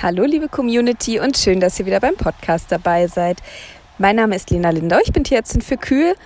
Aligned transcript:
Hallo 0.00 0.24
liebe 0.24 0.48
Community 0.48 1.20
und 1.20 1.36
schön, 1.36 1.60
dass 1.60 1.78
ihr 1.78 1.86
wieder 1.86 2.00
beim 2.00 2.16
Podcast 2.16 2.72
dabei 2.72 3.06
seid. 3.06 3.38
Mein 3.98 4.16
Name 4.16 4.34
ist 4.34 4.50
Lena 4.50 4.70
Lindau, 4.70 4.98
ich 5.04 5.12
bin 5.12 5.22
Tierärztin 5.22 5.60
für 5.60 5.76
Kühe 5.76 6.16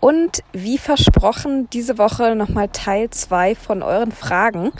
und 0.00 0.42
wie 0.52 0.78
versprochen 0.78 1.68
diese 1.70 1.98
Woche 1.98 2.34
nochmal 2.34 2.68
Teil 2.68 3.10
2 3.10 3.54
von 3.54 3.82
euren 3.82 4.12
Fragen. 4.12 4.72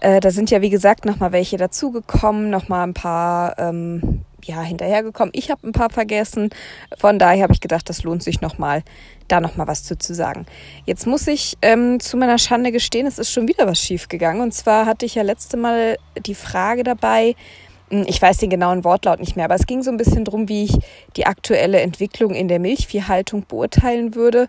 Äh, 0.00 0.18
da 0.18 0.30
sind 0.32 0.50
ja 0.50 0.60
wie 0.60 0.70
gesagt 0.70 1.04
nochmal 1.04 1.30
welche 1.30 1.56
dazugekommen, 1.56 2.50
nochmal 2.50 2.88
ein 2.88 2.94
paar 2.94 3.56
ähm, 3.58 4.22
ja, 4.44 4.60
hinterhergekommen. 4.62 5.32
Ich 5.32 5.50
habe 5.50 5.68
ein 5.68 5.72
paar 5.72 5.90
vergessen, 5.90 6.50
von 6.98 7.18
daher 7.20 7.44
habe 7.44 7.52
ich 7.52 7.60
gedacht, 7.60 7.88
das 7.88 8.02
lohnt 8.02 8.24
sich 8.24 8.40
nochmal, 8.40 8.82
da 9.28 9.40
nochmal 9.40 9.68
was 9.68 9.84
zu, 9.84 9.96
zu 9.96 10.14
sagen. 10.14 10.46
Jetzt 10.84 11.06
muss 11.06 11.28
ich 11.28 11.58
ähm, 11.62 12.00
zu 12.00 12.16
meiner 12.16 12.38
Schande 12.38 12.72
gestehen, 12.72 13.06
es 13.06 13.20
ist 13.20 13.30
schon 13.30 13.46
wieder 13.46 13.68
was 13.68 13.78
schief 13.78 14.08
gegangen 14.08 14.40
und 14.40 14.52
zwar 14.52 14.86
hatte 14.86 15.06
ich 15.06 15.14
ja 15.14 15.22
letzte 15.22 15.56
Mal 15.56 15.96
die 16.18 16.34
Frage 16.34 16.82
dabei, 16.82 17.36
ich 17.90 18.22
weiß 18.22 18.38
den 18.38 18.50
genauen 18.50 18.84
Wortlaut 18.84 19.20
nicht 19.20 19.36
mehr, 19.36 19.44
aber 19.44 19.56
es 19.56 19.66
ging 19.66 19.82
so 19.82 19.90
ein 19.90 19.96
bisschen 19.96 20.24
drum, 20.24 20.48
wie 20.48 20.64
ich 20.64 20.78
die 21.16 21.26
aktuelle 21.26 21.80
Entwicklung 21.80 22.34
in 22.34 22.48
der 22.48 22.60
Milchviehhaltung 22.60 23.44
beurteilen 23.46 24.14
würde. 24.14 24.48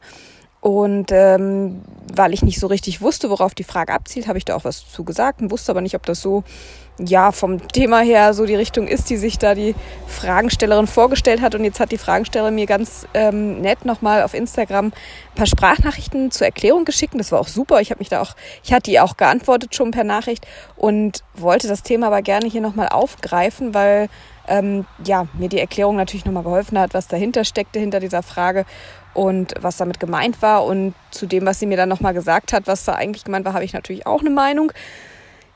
Und 0.62 1.12
ähm, 1.12 1.82
weil 2.14 2.34
ich 2.34 2.44
nicht 2.44 2.60
so 2.60 2.68
richtig 2.68 3.02
wusste, 3.02 3.32
worauf 3.32 3.56
die 3.56 3.64
Frage 3.64 3.94
abzielt, 3.94 4.28
habe 4.28 4.38
ich 4.38 4.46
da 4.46 4.56
auch 4.56 4.64
was 4.64 4.90
zu 4.92 5.04
gesagt 5.04 5.42
und 5.42 5.50
wusste 5.50 5.72
aber 5.72 5.82
nicht, 5.82 5.96
ob 5.96 6.06
das 6.06 6.22
so 6.22 6.44
ja 6.98 7.32
vom 7.32 7.68
Thema 7.68 8.02
her 8.02 8.34
so 8.34 8.46
die 8.46 8.56
Richtung 8.56 8.88
ist, 8.88 9.10
die 9.10 9.18
sich 9.18 9.38
da 9.38 9.56
die 9.56 9.76
Fragenstellerin 10.08 10.88
vorgestellt 10.88 11.42
hat. 11.42 11.56
Und 11.56 11.64
jetzt 11.64 11.80
hat 11.80 11.92
die 11.92 11.98
Fragestellerin 11.98 12.56
mir 12.56 12.66
ganz 12.66 13.08
ähm, 13.14 13.62
nett 13.62 13.86
nochmal 13.86 14.24
auf 14.24 14.34
Instagram 14.34 14.88
ein 14.88 14.94
paar 15.36 15.46
Sprachnachrichten 15.46 16.32
zur 16.32 16.48
Erklärung 16.48 16.86
geschickt. 16.86 17.14
Das 17.18 17.32
war 17.32 17.40
auch 17.40 17.48
super. 17.48 17.82
Ich 17.82 17.92
habe 17.92 18.00
mich 18.00 18.10
da 18.10 18.22
auch, 18.22 18.36
ich 18.64 18.74
hatte 18.74 18.92
ihr 18.92 19.04
auch 19.04 19.18
geantwortet 19.18 19.76
schon 19.76 19.92
per 19.92 20.04
Nachricht 20.04 20.46
und 20.76 21.24
wollte 21.34 21.68
das 21.68 21.84
Thema 21.84 22.08
aber 22.08 22.22
gerne 22.22 22.48
hier 22.48 22.62
nochmal 22.62 22.90
aufgreifen, 22.90 23.74
weil 23.74 24.10
ähm, 24.48 24.86
ja, 25.06 25.28
mir 25.34 25.50
die 25.50 25.60
Erklärung 25.60 25.96
natürlich 25.96 26.26
nochmal 26.26 26.44
geholfen 26.44 26.78
hat, 26.78 26.94
was 26.94 27.08
dahinter 27.08 27.46
steckte, 27.46 27.80
hinter 27.80 28.00
dieser 28.00 28.24
Frage 28.24 28.66
und 29.14 29.54
was 29.60 29.78
damit 29.78 30.00
gemeint 30.00 30.42
war. 30.42 30.66
Und 30.66 30.94
zu 31.12 31.26
dem, 31.26 31.46
was 31.46 31.60
sie 31.60 31.66
mir 31.66 31.78
dann 31.78 31.90
nochmal 31.90 32.14
gesagt 32.14 32.54
hat, 32.54 32.68
was 32.68 32.86
da 32.86 32.94
eigentlich 32.94 33.24
gemeint 33.24 33.46
war, 33.46 33.54
habe 33.54 33.66
ich 33.66 33.74
natürlich 33.74 34.08
auch 34.08 34.22
eine 34.22 34.30
Meinung. 34.30 34.72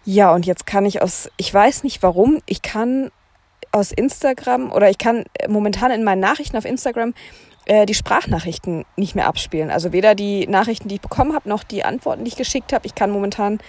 Ja, 0.05 0.33
und 0.33 0.45
jetzt 0.45 0.67
kann 0.67 0.85
ich 0.85 1.01
aus, 1.01 1.29
ich 1.37 1.53
weiß 1.53 1.83
nicht 1.83 2.03
warum, 2.03 2.41
ich 2.45 2.61
kann 2.61 3.11
aus 3.71 3.91
Instagram 3.91 4.71
oder 4.71 4.89
ich 4.89 4.97
kann 4.97 5.25
momentan 5.47 5.91
in 5.91 6.03
meinen 6.03 6.21
Nachrichten 6.21 6.55
auf 6.57 6.65
Instagram 6.65 7.13
äh, 7.65 7.85
die 7.85 7.95
Sprachnachrichten 7.95 8.85
nicht 8.95 9.15
mehr 9.15 9.27
abspielen. 9.27 9.71
Also 9.71 9.91
weder 9.91 10.15
die 10.15 10.47
Nachrichten, 10.47 10.87
die 10.87 10.95
ich 10.95 11.01
bekommen 11.01 11.33
habe, 11.33 11.49
noch 11.49 11.63
die 11.63 11.83
Antworten, 11.83 12.23
die 12.23 12.29
ich 12.29 12.37
geschickt 12.37 12.71
habe. 12.71 12.85
Ich 12.85 12.95
kann 12.95 13.09
momentan 13.09 13.59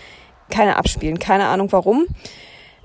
keine 0.50 0.76
abspielen. 0.76 1.18
Keine 1.18 1.46
Ahnung 1.46 1.72
warum. 1.72 2.06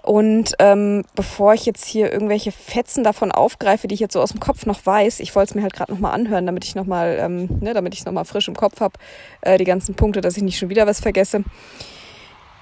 Und 0.01 0.55
ähm, 0.57 1.03
bevor 1.13 1.53
ich 1.53 1.65
jetzt 1.67 1.85
hier 1.85 2.11
irgendwelche 2.11 2.51
Fetzen 2.51 3.03
davon 3.03 3.31
aufgreife, 3.31 3.87
die 3.87 3.93
ich 3.93 3.99
jetzt 3.99 4.13
so 4.13 4.21
aus 4.21 4.31
dem 4.31 4.39
Kopf 4.39 4.65
noch 4.65 4.83
weiß, 4.83 5.19
ich 5.19 5.35
wollte 5.35 5.51
es 5.51 5.55
mir 5.55 5.61
halt 5.61 5.73
gerade 5.73 5.91
nochmal 5.91 6.13
anhören, 6.13 6.47
damit 6.47 6.65
ich 6.65 6.73
nochmal, 6.73 7.17
ähm, 7.19 7.59
ne, 7.59 7.75
damit 7.75 7.93
ich 7.93 7.99
es 7.99 8.05
nochmal 8.07 8.25
frisch 8.25 8.47
im 8.47 8.55
Kopf 8.55 8.79
habe, 8.79 8.93
äh, 9.41 9.59
die 9.59 9.63
ganzen 9.63 9.93
Punkte, 9.93 10.21
dass 10.21 10.37
ich 10.37 10.43
nicht 10.43 10.57
schon 10.57 10.69
wieder 10.69 10.87
was 10.87 11.01
vergesse. 11.01 11.43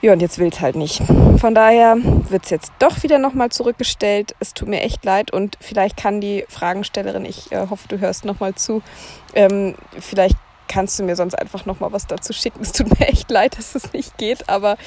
Ja, 0.02 0.14
und 0.14 0.22
jetzt 0.22 0.40
will 0.40 0.48
es 0.48 0.62
halt 0.62 0.78
nicht. 0.78 1.02
Von 1.40 1.54
daher 1.54 1.98
wird 2.30 2.46
es 2.46 2.50
jetzt 2.50 2.72
doch 2.80 3.04
wieder 3.04 3.20
nochmal 3.20 3.50
zurückgestellt. 3.50 4.34
Es 4.40 4.54
tut 4.54 4.70
mir 4.70 4.82
echt 4.82 5.04
leid 5.04 5.32
und 5.32 5.58
vielleicht 5.60 5.98
kann 5.98 6.22
die 6.22 6.46
Fragenstellerin, 6.48 7.26
ich 7.26 7.52
äh, 7.52 7.68
hoffe, 7.70 7.88
du 7.90 8.00
hörst 8.00 8.24
nochmal 8.24 8.56
zu, 8.56 8.82
ähm, 9.34 9.76
vielleicht 10.00 10.38
kannst 10.70 10.98
du 11.00 11.04
mir 11.04 11.18
sonst 11.18 11.34
einfach 11.34 11.66
nochmal 11.66 11.92
was 11.92 12.08
dazu 12.08 12.32
schicken. 12.32 12.62
Es 12.62 12.72
tut 12.72 12.98
mir 12.98 13.08
echt 13.08 13.30
leid, 13.30 13.58
dass 13.58 13.76
es 13.76 13.92
nicht 13.92 14.18
geht, 14.18 14.48
aber 14.48 14.78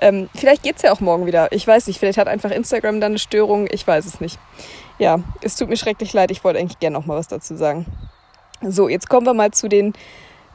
ähm, 0.00 0.30
vielleicht 0.34 0.64
es 0.64 0.82
ja 0.82 0.92
auch 0.92 1.00
morgen 1.00 1.26
wieder. 1.26 1.52
Ich 1.52 1.66
weiß 1.66 1.88
nicht, 1.88 1.98
vielleicht 1.98 2.16
hat 2.16 2.28
einfach 2.28 2.50
Instagram 2.50 3.00
dann 3.00 3.12
eine 3.12 3.18
Störung, 3.18 3.66
ich 3.70 3.86
weiß 3.86 4.06
es 4.06 4.20
nicht. 4.20 4.38
Ja, 4.98 5.18
es 5.42 5.56
tut 5.56 5.68
mir 5.68 5.76
schrecklich 5.76 6.14
leid, 6.14 6.30
ich 6.30 6.44
wollte 6.44 6.60
eigentlich 6.60 6.78
gerne 6.78 6.94
nochmal 6.94 7.18
was 7.18 7.28
dazu 7.28 7.56
sagen. 7.56 7.86
So, 8.62 8.88
jetzt 8.88 9.10
kommen 9.10 9.26
wir 9.26 9.34
mal 9.34 9.50
zu 9.50 9.68
den 9.68 9.92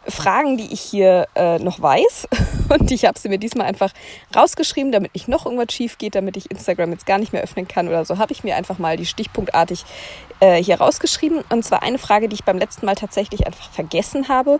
Fragen, 0.09 0.57
die 0.57 0.71
ich 0.73 0.81
hier 0.81 1.27
äh, 1.35 1.59
noch 1.59 1.81
weiß. 1.81 2.27
Und 2.69 2.91
ich 2.91 3.05
habe 3.05 3.17
sie 3.19 3.29
mir 3.29 3.37
diesmal 3.37 3.67
einfach 3.67 3.91
rausgeschrieben, 4.35 4.91
damit 4.91 5.13
nicht 5.13 5.27
noch 5.27 5.45
irgendwas 5.45 5.73
schief 5.73 5.97
geht, 5.97 6.15
damit 6.15 6.37
ich 6.37 6.51
Instagram 6.51 6.91
jetzt 6.91 7.05
gar 7.05 7.17
nicht 7.17 7.33
mehr 7.33 7.43
öffnen 7.43 7.67
kann 7.67 7.87
oder 7.87 8.05
so, 8.05 8.17
habe 8.17 8.31
ich 8.31 8.43
mir 8.43 8.55
einfach 8.55 8.77
mal 8.77 8.97
die 8.97 9.05
stichpunktartig 9.05 9.85
äh, 10.39 10.61
hier 10.61 10.79
rausgeschrieben. 10.79 11.43
Und 11.49 11.63
zwar 11.63 11.83
eine 11.83 11.97
Frage, 11.97 12.29
die 12.29 12.35
ich 12.35 12.43
beim 12.43 12.57
letzten 12.57 12.85
Mal 12.85 12.95
tatsächlich 12.95 13.45
einfach 13.45 13.69
vergessen 13.71 14.27
habe, 14.27 14.59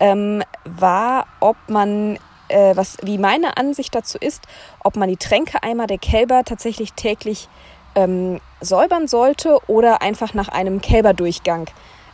ähm, 0.00 0.42
war, 0.64 1.26
ob 1.40 1.56
man 1.68 2.18
äh, 2.48 2.76
was, 2.76 2.98
wie 3.02 3.18
meine 3.18 3.56
Ansicht 3.56 3.94
dazu 3.94 4.18
ist, 4.18 4.42
ob 4.82 4.96
man 4.96 5.08
die 5.08 5.16
Tränkeeimer 5.16 5.86
der 5.86 5.98
Kälber 5.98 6.44
tatsächlich 6.44 6.92
täglich 6.92 7.48
ähm, 7.94 8.40
säubern 8.60 9.08
sollte 9.08 9.58
oder 9.66 10.02
einfach 10.02 10.34
nach 10.34 10.48
einem 10.48 10.80
Kälberdurchgang. 10.80 11.66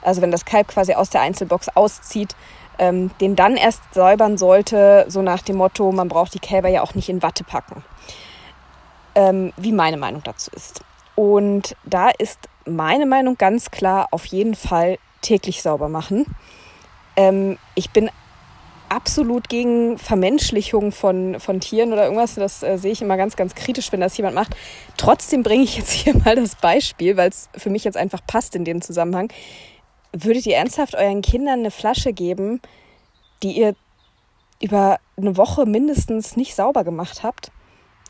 Also 0.03 0.23
wenn 0.23 0.31
das 0.31 0.45
Kalb 0.45 0.69
quasi 0.69 0.95
aus 0.95 1.11
der 1.11 1.21
Einzelbox 1.21 1.69
auszieht, 1.69 2.35
ähm, 2.81 3.11
den 3.21 3.37
dann 3.37 3.57
erst 3.57 3.83
säubern 3.93 4.39
sollte, 4.39 5.05
so 5.07 5.21
nach 5.21 5.43
dem 5.43 5.57
Motto, 5.57 5.93
man 5.93 6.09
braucht 6.09 6.33
die 6.35 6.39
Kälber 6.39 6.69
ja 6.69 6.83
auch 6.83 6.95
nicht 6.95 7.11
in 7.11 7.23
Watte 7.23 7.45
packen. 7.45 7.85
Ähm, 9.15 9.53
wie 9.57 9.73
meine 9.73 9.99
Meinung 9.99 10.23
dazu 10.25 10.51
ist. 10.55 10.83
Und 11.15 11.77
da 11.85 12.09
ist 12.09 12.39
meine 12.65 13.05
Meinung 13.05 13.37
ganz 13.37 13.71
klar 13.71 14.09
auf 14.13 14.25
jeden 14.27 14.55
Fall 14.55 14.99
täglich 15.21 15.61
sauber 15.61 15.91
machen. 15.91 16.25
Ähm, 17.17 17.59
ich 17.75 17.91
bin 17.91 18.11
absolut 18.89 19.51
gegen 19.51 19.99
Vermenschlichung 19.99 20.91
von, 20.91 21.39
von 21.39 21.61
Tieren 21.61 21.93
oder 21.93 22.05
irgendwas. 22.05 22.37
Das 22.37 22.63
äh, 22.63 22.79
sehe 22.79 22.93
ich 22.93 23.03
immer 23.03 23.19
ganz, 23.19 23.37
ganz 23.37 23.55
kritisch, 23.55 23.93
wenn 23.93 24.01
das 24.01 24.17
jemand 24.17 24.35
macht. 24.35 24.57
Trotzdem 24.97 25.43
bringe 25.43 25.65
ich 25.65 25.77
jetzt 25.77 25.93
hier 25.93 26.17
mal 26.25 26.35
das 26.35 26.55
Beispiel, 26.55 27.19
weil 27.19 27.29
es 27.29 27.51
für 27.57 27.69
mich 27.69 27.85
jetzt 27.85 27.97
einfach 27.99 28.21
passt 28.27 28.57
in 28.57 28.65
dem 28.65 28.81
Zusammenhang. 28.81 29.31
Würdet 30.13 30.47
ihr 30.47 30.57
ernsthaft 30.57 30.95
euren 30.95 31.23
Kindern 31.23 31.61
eine 31.61 31.71
Flasche 31.71 32.13
geben, 32.13 32.61
die 33.43 33.53
ihr 33.53 33.75
über 34.61 34.99
eine 35.17 35.37
Woche 35.37 35.67
mindestens 35.67 36.37
nicht 36.37 36.55
sauber 36.55 36.85
gemacht 36.85 37.23
habt? 37.23 37.53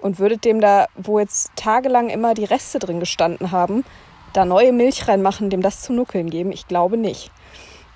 Und 0.01 0.19
würdet 0.19 0.45
dem 0.45 0.61
da, 0.61 0.87
wo 0.97 1.19
jetzt 1.19 1.51
tagelang 1.57 2.09
immer 2.09 2.33
die 2.33 2.45
Reste 2.45 2.79
drin 2.79 3.01
gestanden 3.01 3.51
haben, 3.51 3.85
da 4.33 4.47
neue 4.47 4.73
Milch 4.73 5.09
reinmachen, 5.09 5.51
dem 5.51 5.61
das 5.61 5.83
zu 5.83 5.93
nuckeln 5.93 6.31
geben? 6.31 6.53
Ich 6.53 6.67
glaube 6.67 6.97
nicht. 6.97 7.31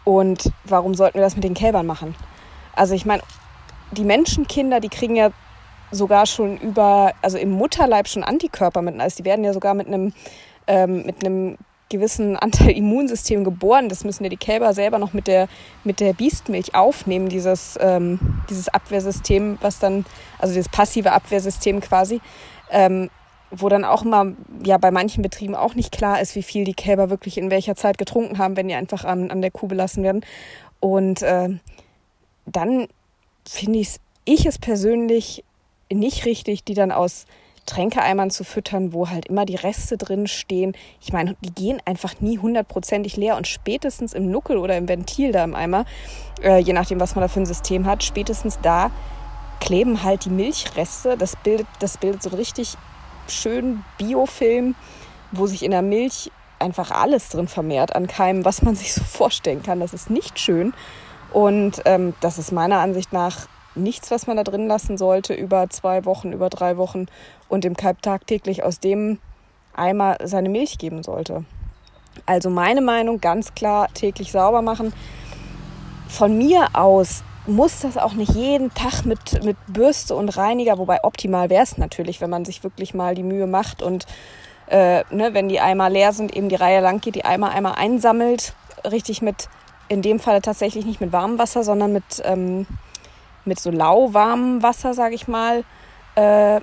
Und 0.04 0.53
warum 0.65 0.94
sollten 0.94 1.15
wir 1.15 1.22
das 1.22 1.34
mit 1.34 1.44
den 1.44 1.54
Kälbern 1.54 1.86
machen? 1.86 2.15
Also 2.76 2.94
ich 2.94 3.06
meine, 3.06 3.22
die 3.92 4.04
Menschenkinder, 4.04 4.81
die 4.81 4.91
kriegen 4.91 5.16
ja 5.16 5.31
sogar 5.91 6.26
schon 6.26 6.59
über, 6.59 7.12
also 7.22 7.38
im 7.38 7.50
Mutterleib 7.53 8.09
schon 8.09 8.25
Antikörper 8.25 8.82
mit, 8.82 9.00
also 9.00 9.16
die 9.16 9.25
werden 9.25 9.44
ja 9.44 9.54
sogar 9.54 9.72
mit 9.72 9.86
einem, 9.86 10.12
ähm, 10.66 11.06
mit 11.06 11.25
einem 11.25 11.56
gewissen 11.89 12.37
Anteil 12.45 12.71
Immunsystem 12.71 13.45
geboren. 13.45 13.89
Das 13.89 14.05
müssen 14.05 14.25
ja 14.25 14.31
die 14.31 14.37
Kälber 14.37 14.75
selber 14.75 14.99
noch 14.99 15.12
mit 15.12 15.27
der, 15.27 15.49
mit 15.84 16.00
der 16.00 16.12
Biestmilch 16.12 16.75
aufnehmen, 16.75 17.28
dieses, 17.28 17.78
ähm, 17.81 18.19
dieses 18.50 18.69
Abwehrsystem, 18.69 19.59
was 19.61 19.78
dann, 19.78 20.05
also 20.39 20.55
dieses 20.55 20.69
passive 20.69 21.12
Abwehrsystem 21.12 21.81
quasi, 21.81 22.21
ähm, 22.71 23.11
wo 23.50 23.69
dann 23.69 23.84
auch 23.84 24.03
immer, 24.03 24.33
ja, 24.65 24.78
bei 24.78 24.91
manchen 24.91 25.22
Betrieben 25.22 25.55
auch 25.55 25.75
nicht 25.75 25.93
klar 25.93 26.21
ist, 26.21 26.34
wie 26.34 26.43
viel 26.43 26.65
die 26.65 26.75
Kälber 26.75 27.11
wirklich 27.11 27.39
in 27.39 27.50
welcher 27.50 27.77
Zeit 27.77 27.99
getrunken 27.99 28.39
haben, 28.39 28.56
wenn 28.56 28.69
die 28.69 28.75
einfach 28.75 29.05
an, 29.05 29.31
an 29.31 29.43
der 29.43 29.51
Kuh 29.51 29.69
belassen 29.69 30.03
werden. 30.03 30.25
Und 30.81 31.22
äh, 31.22 31.51
dann 32.47 32.89
finde 33.47 33.78
ich 33.78 34.47
es 34.47 34.59
persönlich 34.59 35.45
nicht 35.93 36.25
richtig, 36.25 36.65
die 36.65 36.75
dann 36.75 36.93
aus 36.93 37.27
Tränkeeimern 37.67 38.31
zu 38.31 38.45
füttern, 38.45 38.93
wo 38.93 39.09
halt 39.09 39.27
immer 39.27 39.45
die 39.45 39.57
Reste 39.57 39.97
drin 39.97 40.27
stehen. 40.27 40.75
Ich 41.01 41.13
meine, 41.13 41.37
die 41.41 41.53
gehen 41.53 41.81
einfach 41.85 42.21
nie 42.21 42.39
hundertprozentig 42.39 43.17
leer 43.17 43.37
und 43.37 43.47
spätestens 43.47 44.13
im 44.13 44.31
Nuckel 44.31 44.57
oder 44.57 44.77
im 44.77 44.89
Ventil 44.89 45.33
da 45.33 45.45
im 45.45 45.55
Eimer, 45.55 45.85
äh, 46.43 46.59
je 46.59 46.73
nachdem, 46.73 47.01
was 47.01 47.15
man 47.15 47.23
da 47.23 47.29
für 47.29 47.41
ein 47.41 47.47
System 47.47 47.87
hat, 47.87 48.05
spätestens 48.05 48.59
da 48.63 48.91
kleben 49.61 50.03
halt 50.03 50.27
die 50.27 50.31
Milchreste. 50.31 51.17
Das 51.17 51.37
bildet, 51.37 51.67
das 51.81 51.97
bildet 51.97 52.23
so 52.23 52.31
einen 52.31 52.39
richtig 52.39 52.75
schönen 53.29 53.85
Biofilm, 53.99 54.75
wo 55.33 55.47
sich 55.47 55.63
in 55.63 55.71
der 55.71 55.83
Milch 55.83 56.31
einfach 56.59 56.91
alles 56.91 57.31
drin 57.31 57.49
vermehrt 57.49 57.95
an 57.95 58.07
Keimen, 58.07 58.45
was 58.45 58.63
man 58.63 58.75
sich 58.77 58.93
so 58.93 59.03
vorstellen 59.03 59.63
kann. 59.63 59.81
Das 59.81 59.95
ist 59.95 60.10
nicht 60.10 60.39
schön. 60.39 60.75
Und 61.33 61.83
ähm, 61.84 62.15
das 62.21 62.39
ist 62.39 62.53
meiner 62.53 62.78
Ansicht 62.78 63.13
nach 63.13 63.49
nichts, 63.75 64.10
was 64.10 64.27
man 64.27 64.37
da 64.37 64.45
drin 64.45 64.69
lassen 64.69 64.97
sollte 64.97 65.34
über 65.34 65.69
zwei 65.69 66.05
Wochen, 66.05 66.33
über 66.33 66.49
drei 66.49 66.77
Wochen 66.77 67.07
und 67.54 67.65
dem 67.65 67.77
Kalb 67.77 68.03
tagtäglich 68.03 68.62
aus 68.62 68.80
dem 68.80 69.18
Eimer 69.74 70.18
seine 70.22 70.48
Milch 70.48 70.78
geben 70.78 71.03
sollte. 71.03 71.45
Also 72.27 72.51
meine 72.51 72.80
Meinung 72.80 73.21
ganz 73.21 73.54
klar 73.54 73.89
täglich 73.95 74.33
sauber 74.33 74.62
machen. 74.62 74.92
Von 76.09 76.36
mir 76.36 76.68
aus 76.74 77.24
muss 77.47 77.80
das 77.80 77.97
auch 77.97 78.15
nicht 78.15 78.33
jeden 78.34 78.72
Tag 78.74 79.04
mit, 79.04 79.45
mit 79.45 79.56
Bürste 79.66 80.15
und 80.15 80.36
Reiniger, 80.36 80.78
wobei 80.78 81.03
optimal 81.04 81.51
wäre 81.51 81.62
es 81.62 81.77
natürlich, 81.77 82.21
wenn 82.21 82.30
man 82.30 82.45
sich 82.45 82.62
wirklich 82.62 82.95
mal 82.95 83.15
die 83.15 83.22
Mühe 83.22 83.47
macht 83.47 83.83
und 83.83 84.07
äh, 84.68 85.04
ne, 85.10 85.34
wenn 85.34 85.48
die 85.48 85.60
Eimer 85.60 85.91
leer 85.91 86.12
sind, 86.12 86.34
eben 86.34 86.48
die 86.48 86.54
Reihe 86.54 86.80
lang 86.80 87.00
geht, 87.00 87.16
die 87.16 87.24
Eimer 87.24 87.50
einmal 87.50 87.74
einsammelt, 87.74 88.54
richtig 88.91 89.21
mit, 89.21 89.48
in 89.89 90.00
dem 90.00 90.21
Fall 90.21 90.41
tatsächlich 90.41 90.86
nicht 90.86 91.00
mit 91.00 91.12
warmem 91.12 91.39
Wasser, 91.39 91.65
sondern 91.65 91.92
mit 91.92 92.22
ähm, 92.24 92.66
mit 93.45 93.60
so 93.60 93.71
lauwarmem 93.71 94.62
Wasser, 94.62 94.95
sage 94.95 95.15
ich 95.15 95.28
mal, 95.28 95.65
äh, 96.15 96.60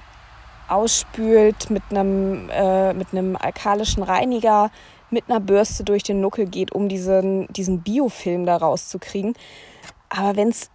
ausspült 0.71 1.69
mit 1.69 1.83
einem, 1.89 2.49
äh, 2.49 2.93
mit 2.93 3.09
einem 3.11 3.35
alkalischen 3.35 4.03
Reiniger, 4.03 4.71
mit 5.09 5.25
einer 5.27 5.39
Bürste 5.39 5.83
durch 5.83 6.03
den 6.03 6.21
Nuckel 6.21 6.45
geht, 6.45 6.71
um 6.71 6.87
diesen, 6.87 7.47
diesen 7.47 7.81
Biofilm 7.81 8.45
da 8.45 8.57
rauszukriegen. 8.57 9.33
Aber 10.09 10.35
wenn 10.35 10.49
es 10.49 10.69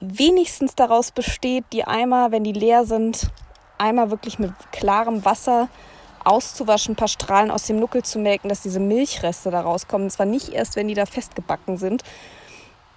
wenigstens 0.00 0.74
daraus 0.74 1.10
besteht, 1.10 1.64
die 1.72 1.84
Eimer, 1.84 2.30
wenn 2.30 2.44
die 2.44 2.52
leer 2.52 2.84
sind, 2.84 3.30
einmal 3.78 4.10
wirklich 4.10 4.38
mit 4.38 4.52
klarem 4.72 5.24
Wasser 5.24 5.68
auszuwaschen, 6.24 6.92
ein 6.92 6.96
paar 6.96 7.08
Strahlen 7.08 7.50
aus 7.50 7.64
dem 7.64 7.78
Nuckel 7.78 8.02
zu 8.02 8.18
melken, 8.18 8.48
dass 8.48 8.62
diese 8.62 8.80
Milchreste 8.80 9.50
da 9.50 9.60
rauskommen. 9.60 10.06
Und 10.06 10.10
zwar 10.10 10.26
nicht 10.26 10.50
erst, 10.50 10.76
wenn 10.76 10.88
die 10.88 10.94
da 10.94 11.06
festgebacken 11.06 11.78
sind. 11.78 12.02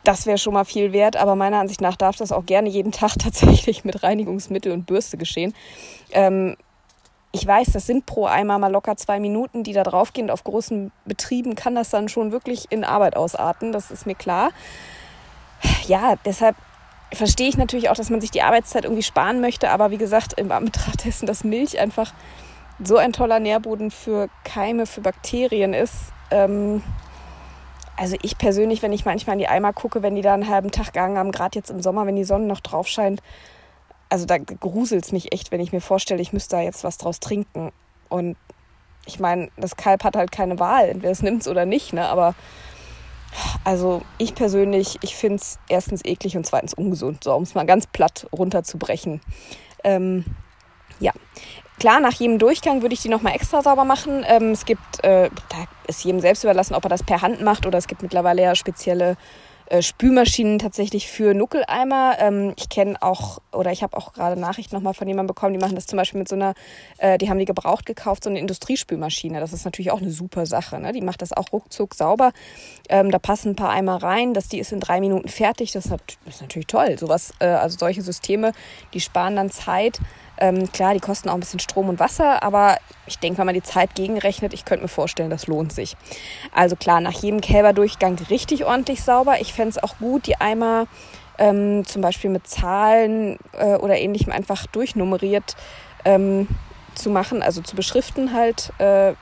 Das 0.04 0.26
wäre 0.26 0.38
schon 0.38 0.54
mal 0.54 0.66
viel 0.66 0.94
wert, 0.94 1.16
aber 1.16 1.36
meiner 1.36 1.60
Ansicht 1.60 1.82
nach 1.82 1.96
darf 1.96 2.16
das 2.16 2.32
auch 2.32 2.46
gerne 2.46 2.70
jeden 2.70 2.92
Tag 2.92 3.18
tatsächlich 3.20 3.84
mit 3.86 4.04
Reinigungsmittel 4.04 4.72
und 4.72 4.86
Bürste 4.86 5.18
geschehen. 5.18 5.54
Ähm, 6.12 6.56
ich 7.34 7.48
weiß, 7.48 7.72
das 7.72 7.86
sind 7.86 8.06
pro 8.06 8.26
Eimer 8.26 8.60
mal 8.60 8.72
locker 8.72 8.98
zwei 8.98 9.20
Minuten, 9.20 9.64
die 9.64 9.72
da 9.72 9.84
draufgehen. 9.84 10.30
Auf 10.30 10.44
großen 10.44 10.92
Betrieben 11.06 11.56
kann 11.56 11.76
das 11.76 11.90
dann 11.90 12.10
schon 12.10 12.32
wirklich 12.32 12.66
in 12.72 12.84
Arbeit 12.84 13.16
ausarten, 13.16 13.72
das 13.72 13.90
ist 13.90 14.06
mir 14.06 14.16
klar. 14.16 14.50
Ja, 15.88 16.16
deshalb 16.26 16.56
verstehe 17.14 17.48
ich 17.48 17.58
natürlich 17.58 17.90
auch, 17.90 17.96
dass 17.96 18.10
man 18.10 18.22
sich 18.22 18.32
die 18.32 18.42
Arbeitszeit 18.42 18.84
irgendwie 18.84 19.04
sparen 19.04 19.42
möchte, 19.42 19.70
aber 19.70 19.92
wie 19.92 19.98
gesagt, 19.98 20.34
im 20.34 20.52
Anbetracht 20.52 21.06
dessen, 21.06 21.26
dass 21.26 21.44
Milch 21.44 21.80
einfach 21.80 22.14
so 22.84 22.98
ein 22.98 23.14
toller 23.14 23.40
Nährboden 23.40 23.92
für 23.92 24.30
Keime, 24.44 24.86
für 24.86 25.02
Bakterien 25.02 25.74
ist. 25.74 25.96
Ähm, 26.32 26.82
also 28.02 28.18
ich 28.24 28.40
persönlich, 28.40 28.82
wenn 28.82 28.94
ich 28.94 29.06
manchmal 29.06 29.36
in 29.36 29.40
die 29.40 29.48
Eimer 29.48 29.74
gucke, 29.74 30.02
wenn 30.02 30.16
die 30.16 30.24
da 30.24 30.34
einen 30.34 30.50
halben 30.50 30.72
Tag 30.72 30.88
gegangen 30.88 31.20
haben, 31.20 31.32
gerade 31.32 31.60
jetzt 31.60 31.70
im 31.70 31.84
Sommer, 31.84 32.08
wenn 32.08 32.16
die 32.16 32.24
Sonne 32.24 32.48
noch 32.48 32.60
drauf 32.60 32.88
scheint, 32.88 33.22
also 34.10 34.26
da 34.26 34.40
gruselt 34.40 35.06
es 35.06 35.12
mich 35.12 35.32
echt, 35.34 35.52
wenn 35.52 35.62
ich 35.62 35.72
mir 35.72 35.82
vorstelle, 35.82 36.20
ich 36.20 36.34
müsste 36.34 36.56
da 36.56 36.64
jetzt 36.64 36.84
was 36.84 36.98
draus 36.98 37.20
trinken. 37.20 37.72
Und 38.10 38.38
ich 39.06 39.20
meine, 39.20 39.52
das 39.56 39.76
Kalb 39.76 40.04
hat 40.04 40.16
halt 40.16 40.32
keine 40.32 40.58
Wahl, 40.58 40.90
entweder 40.90 41.12
es 41.12 41.22
nimmt 41.22 41.44
es 41.44 41.48
oder 41.48 41.68
nicht, 41.68 41.94
ne? 41.94 42.08
Aber 42.08 42.34
also 43.64 44.02
ich 44.18 44.34
persönlich, 44.34 44.98
ich 45.04 45.16
finde 45.16 45.36
es 45.36 45.60
erstens 45.70 46.04
eklig 46.04 46.36
und 46.36 46.44
zweitens 46.48 46.74
ungesund, 46.74 47.24
so 47.24 47.36
um 47.36 47.44
es 47.44 47.54
mal 47.54 47.68
ganz 47.68 47.86
platt 47.86 48.28
runterzubrechen. 48.34 49.22
Ähm, 49.84 50.26
ja, 51.00 51.12
Klar, 51.82 52.00
nach 52.00 52.14
jedem 52.14 52.38
Durchgang 52.38 52.84
würde 52.84 52.94
ich 52.94 53.02
die 53.02 53.10
nochmal 53.10 53.34
extra 53.34 53.64
sauber 53.64 53.86
machen. 53.86 54.24
Ähm, 54.28 54.52
es 54.52 54.66
gibt, 54.66 55.04
äh, 55.04 55.32
da 55.50 55.58
ist 55.88 56.04
jedem 56.04 56.20
selbst 56.20 56.44
überlassen, 56.44 56.76
ob 56.76 56.86
er 56.86 56.90
das 56.90 57.02
per 57.02 57.24
Hand 57.24 57.42
macht 57.42 57.66
oder 57.66 57.80
es 57.80 57.88
gibt 57.88 58.04
mittlerweile 58.04 58.44
ja 58.44 58.54
spezielle 58.54 59.18
äh, 59.66 59.82
Spülmaschinen 59.82 60.60
tatsächlich 60.60 61.08
für 61.08 61.34
Nuckeleimer. 61.34 62.18
Ähm, 62.20 62.54
ich 62.56 62.70
kenne 62.70 63.02
auch, 63.02 63.40
oder 63.52 63.72
ich 63.72 63.82
habe 63.82 63.98
auch 63.98 64.14
gerade 64.14 64.40
Nachrichten 64.40 64.76
nochmal 64.76 64.94
von 64.94 65.08
jemandem 65.08 65.34
bekommen, 65.34 65.54
die 65.54 65.60
machen 65.60 65.74
das 65.74 65.88
zum 65.88 65.98
Beispiel 65.98 66.20
mit 66.20 66.28
so 66.28 66.36
einer, 66.36 66.54
äh, 67.00 67.18
die 67.18 67.32
haben 67.32 67.40
die 67.40 67.46
gebraucht 67.46 67.88
gekauft, 67.88 68.26
so 68.26 68.30
eine 68.30 68.38
Industriespülmaschine. 68.38 69.40
Das 69.40 69.52
ist 69.52 69.66
natürlich 69.66 69.90
auch 69.90 70.02
eine 70.02 70.12
super 70.12 70.46
Sache. 70.46 70.78
Ne? 70.78 70.92
Die 70.92 71.02
macht 71.02 71.24
das 71.24 71.34
auch 71.34 71.52
ruckzuck 71.52 71.96
sauber. 71.96 72.32
Ähm, 72.90 73.10
da 73.10 73.18
passen 73.18 73.54
ein 73.54 73.56
paar 73.56 73.72
Eimer 73.72 74.04
rein, 74.04 74.36
dass 74.36 74.50
die 74.50 74.60
ist 74.60 74.72
in 74.72 74.82
drei 74.82 75.00
Minuten 75.00 75.30
fertig. 75.30 75.72
Das 75.72 75.88
ist 75.88 76.42
natürlich 76.42 76.68
toll. 76.68 77.00
Sowas, 77.00 77.34
äh, 77.40 77.46
also 77.46 77.80
solche 77.80 78.04
Systeme, 78.04 78.52
die 78.94 79.00
sparen 79.00 79.36
dann 79.36 79.50
Zeit. 79.50 80.00
Ähm, 80.42 80.72
klar, 80.72 80.96
die 80.96 81.00
kosten 81.00 81.30
auch 81.30 81.36
ein 81.36 81.40
bisschen 81.40 81.60
Strom 81.60 81.88
und 81.88 82.00
Wasser, 82.00 82.42
aber 82.42 82.78
ich 83.06 83.20
denke, 83.20 83.38
wenn 83.38 83.46
man 83.46 83.54
die 83.54 83.62
Zeit 83.62 83.94
gegenrechnet, 83.94 84.56
ich 84.56 84.66
könnte 84.66 84.82
mir 84.82 84.90
vorstellen, 84.90 85.30
das 85.30 85.46
lohnt 85.46 85.72
sich. 85.72 85.96
Also 86.52 86.76
klar, 86.76 87.00
nach 87.00 87.14
jedem 87.14 87.42
Kälberdurchgang 87.42 88.18
richtig 88.32 88.66
ordentlich 88.66 89.04
sauber. 89.04 89.40
Ich 89.40 89.54
fände 89.54 89.70
es 89.70 89.84
auch 89.84 90.00
gut, 90.00 90.26
die 90.26 90.42
Eimer 90.42 90.88
ähm, 91.38 91.86
zum 91.86 92.02
Beispiel 92.02 92.32
mit 92.32 92.48
Zahlen 92.48 93.38
äh, 93.54 93.76
oder 93.76 94.00
ähnlichem 94.00 94.34
einfach 94.34 94.66
durchnummeriert 94.66 95.56
ähm, 96.06 96.48
zu 96.96 97.12
machen, 97.12 97.44
also 97.44 97.62
zu 97.62 97.76
beschriften 97.76 98.34
halt. 98.34 98.74
Äh, 98.80 99.14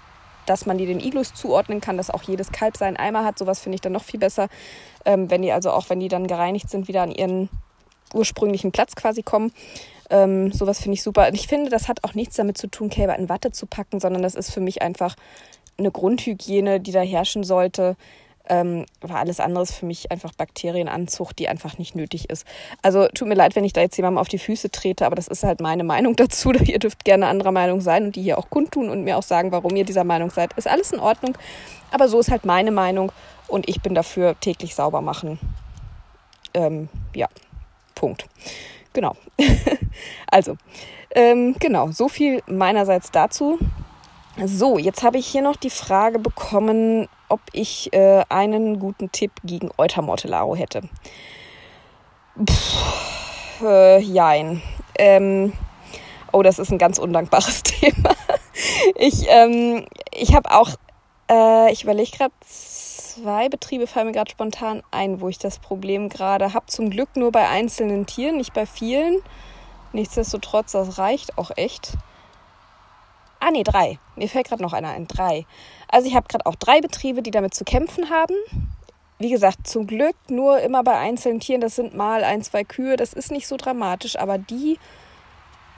dass 0.46 0.66
man 0.66 0.80
die 0.80 0.88
den 0.88 1.00
Iglus 1.00 1.36
zuordnen 1.36 1.80
kann, 1.80 1.98
dass 1.98 2.10
auch 2.10 2.24
jedes 2.24 2.52
Kalb 2.52 2.76
seinen 2.76 2.98
Eimer 2.98 3.24
hat. 3.24 3.38
Sowas 3.38 3.60
finde 3.60 3.76
ich 3.76 3.82
dann 3.82 3.92
noch 3.92 4.04
viel 4.04 4.20
besser, 4.20 4.50
ähm, 5.06 5.30
wenn 5.30 5.44
die 5.44 5.52
also 5.52 5.70
auch, 5.70 5.92
wenn 5.92 6.00
die 6.00 6.08
dann 6.08 6.26
gereinigt 6.26 6.72
sind, 6.72 6.88
wieder 6.88 7.04
an 7.04 7.12
ihren 7.12 7.50
ursprünglichen 8.16 8.72
Platz 8.72 8.96
quasi 8.96 9.22
kommen. 9.22 9.52
Ähm, 10.10 10.52
sowas 10.52 10.80
finde 10.80 10.96
ich 10.96 11.04
super. 11.04 11.28
Und 11.28 11.36
ich 11.36 11.48
finde, 11.48 11.70
das 11.70 11.88
hat 11.88 12.04
auch 12.04 12.14
nichts 12.14 12.36
damit 12.36 12.58
zu 12.58 12.68
tun, 12.68 12.90
Kälber 12.90 13.18
in 13.18 13.30
Watte 13.30 13.52
zu 13.52 13.66
packen, 13.66 14.00
sondern 14.00 14.24
das 14.24 14.36
ist 14.36 14.52
für 14.52 14.62
mich 14.62 14.82
einfach 14.82 15.16
eine 15.78 15.92
Grundhygiene, 15.92 16.80
die 16.80 16.92
da 16.92 17.02
herrschen 17.02 17.44
sollte. 17.44 17.96
Ähm, 18.52 18.88
weil 19.02 19.18
alles 19.18 19.40
andere 19.40 19.62
ist 19.62 19.76
für 19.76 19.86
mich 19.86 20.12
einfach 20.12 20.34
Bakterienanzucht, 20.34 21.38
die 21.38 21.48
einfach 21.48 21.78
nicht 21.78 21.94
nötig 21.94 22.32
ist. 22.32 22.48
Also 22.82 23.08
tut 23.10 23.28
mir 23.28 23.36
leid, 23.36 23.56
wenn 23.56 23.64
ich 23.64 23.74
da 23.74 23.82
jetzt 23.82 23.96
jemandem 23.96 24.18
auf 24.18 24.28
die 24.28 24.40
Füße 24.40 24.72
trete, 24.72 25.06
aber 25.06 25.16
das 25.16 25.28
ist 25.28 25.44
halt 25.44 25.60
meine 25.60 25.84
Meinung 25.84 26.16
dazu. 26.16 26.52
Ihr 26.52 26.80
dürft 26.80 27.06
gerne 27.06 27.28
anderer 27.28 27.52
Meinung 27.52 27.80
sein 27.80 28.06
und 28.06 28.16
die 28.16 28.24
hier 28.24 28.40
auch 28.40 28.50
kundtun 28.50 28.90
und 28.90 29.04
mir 29.04 29.18
auch 29.18 29.24
sagen, 29.24 29.52
warum 29.52 29.76
ihr 29.76 29.86
dieser 29.86 30.04
Meinung 30.04 30.32
seid. 30.32 30.54
Ist 30.54 30.68
alles 30.68 30.92
in 30.92 31.00
Ordnung, 31.00 31.38
aber 31.92 32.08
so 32.08 32.20
ist 32.20 32.32
halt 32.32 32.44
meine 32.44 32.72
Meinung 32.72 33.12
und 33.48 33.70
ich 33.70 33.82
bin 33.82 33.94
dafür 33.94 34.40
täglich 34.40 34.74
sauber 34.74 35.02
machen. 35.02 35.40
Ähm, 36.56 36.90
ja, 37.14 37.28
Punkt. 37.94 38.26
Genau. 38.94 39.16
also, 40.32 40.58
ähm, 41.12 41.56
genau, 41.60 41.92
so 41.92 42.08
viel 42.08 42.42
meinerseits 42.48 43.12
dazu. 43.12 43.60
So, 44.46 44.78
jetzt 44.78 45.04
habe 45.04 45.18
ich 45.18 45.28
hier 45.28 45.42
noch 45.42 45.58
die 45.58 45.70
Frage 45.70 46.18
bekommen, 46.20 47.08
ob 47.28 47.42
ich 47.52 47.92
äh, 47.94 48.24
einen 48.30 48.80
guten 48.80 49.12
Tipp 49.12 49.32
gegen 49.44 49.70
Eutermortellaro 49.78 50.56
hätte. 50.56 50.84
Puh, 52.36 53.66
äh, 53.66 54.00
jein. 54.00 54.62
Ähm, 54.98 55.54
oh, 56.32 56.42
das 56.42 56.58
ist 56.58 56.72
ein 56.72 56.78
ganz 56.78 57.00
undankbares 57.00 57.64
Thema. 57.64 58.16
ich 58.96 59.26
ähm, 59.28 59.86
ich 60.14 60.34
habe 60.34 60.52
auch, 60.52 60.70
äh, 61.30 61.72
ich 61.72 61.84
überlege 61.84 62.12
gerade, 62.12 62.34
zwei 63.22 63.50
Betriebe 63.50 63.88
fallen 63.88 64.08
mir 64.08 64.14
gerade 64.14 64.32
spontan 64.32 64.84
ein, 64.92 65.22
wo 65.22 65.30
ich 65.30 65.38
das 65.38 65.60
Problem 65.60 66.10
gerade 66.10 66.54
habe. 66.54 66.68
Zum 66.68 66.90
Glück 66.90 67.16
nur 67.16 67.32
bei 67.32 67.48
einzelnen 67.48 68.06
Tieren, 68.06 68.38
nicht 68.38 68.54
bei 68.54 68.66
vielen. 68.66 69.22
Nichtsdestotrotz, 69.92 70.74
das 70.74 70.98
reicht 70.98 71.38
auch 71.38 71.52
echt. 71.56 71.94
Ah, 73.40 73.52
nee, 73.52 73.64
drei. 73.64 74.00
Mir 74.16 74.28
fällt 74.28 74.48
gerade 74.48 74.62
noch 74.62 74.74
einer 74.74 74.90
ein. 74.90 75.08
Drei. 75.08 75.46
Also 75.88 76.08
ich 76.08 76.16
habe 76.16 76.28
gerade 76.28 76.46
auch 76.46 76.56
drei 76.56 76.82
Betriebe, 76.82 77.22
die 77.22 77.32
damit 77.32 77.54
zu 77.54 77.64
kämpfen 77.64 78.10
haben. 78.10 78.36
Wie 79.18 79.30
gesagt, 79.30 79.68
zum 79.68 79.88
Glück 79.88 80.16
nur 80.30 80.60
immer 80.60 80.84
bei 80.84 80.98
einzelnen 80.98 81.40
Tieren. 81.40 81.62
Das 81.62 81.76
sind 81.76 81.96
mal 81.96 82.24
ein, 82.24 82.42
zwei 82.44 82.64
Kühe. 82.64 82.96
Das 82.96 83.14
ist 83.14 83.32
nicht 83.32 83.48
so 83.48 83.58
dramatisch, 83.58 84.18
aber 84.18 84.38
die 84.38 84.78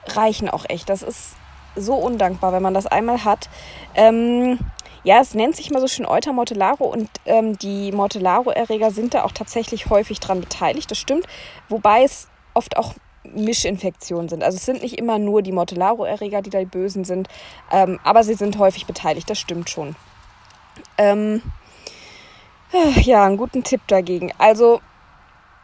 reichen 0.07 0.49
auch 0.49 0.65
echt. 0.67 0.89
Das 0.89 1.01
ist 1.01 1.35
so 1.75 1.95
undankbar, 1.95 2.51
wenn 2.51 2.63
man 2.63 2.73
das 2.73 2.88
einmal 2.88 3.23
hat. 3.23 3.49
Ähm, 3.95 4.60
ja, 5.03 5.20
es 5.20 5.34
nennt 5.34 5.55
sich 5.55 5.72
mal 5.72 5.79
so 5.79 5.88
schön 5.88 6.05
Euter 6.05 6.34
Mortellaro 6.34 6.86
und 6.86 7.10
ähm, 7.25 7.58
die 7.58 7.91
Mortellaro-Erreger 7.91 8.91
sind 8.91 9.13
da 9.13 9.24
auch 9.24 9.31
tatsächlich 9.31 9.89
häufig 9.89 10.20
dran 10.20 10.41
beteiligt, 10.41 10.91
das 10.91 10.98
stimmt. 10.98 11.25
Wobei 11.70 12.03
es 12.03 12.27
oft 12.53 12.77
auch 12.77 12.93
Mischinfektionen 13.24 14.29
sind. 14.29 14.43
Also 14.43 14.58
es 14.58 14.65
sind 14.65 14.81
nicht 14.81 14.98
immer 14.98 15.20
nur 15.20 15.41
die 15.41 15.51
Mortellaro-Erreger, 15.51 16.41
die 16.41 16.50
da 16.50 16.60
die 16.60 16.65
Bösen 16.65 17.03
sind, 17.03 17.27
ähm, 17.72 18.00
aber 18.03 18.24
sie 18.24 18.34
sind 18.34 18.58
häufig 18.58 18.86
beteiligt, 18.86 19.29
das 19.29 19.39
stimmt 19.39 19.70
schon. 19.70 19.96
Ähm, 20.98 21.41
ja, 23.01 23.25
einen 23.25 23.38
guten 23.38 23.63
Tipp 23.63 23.81
dagegen. 23.88 24.31
Also 24.38 24.81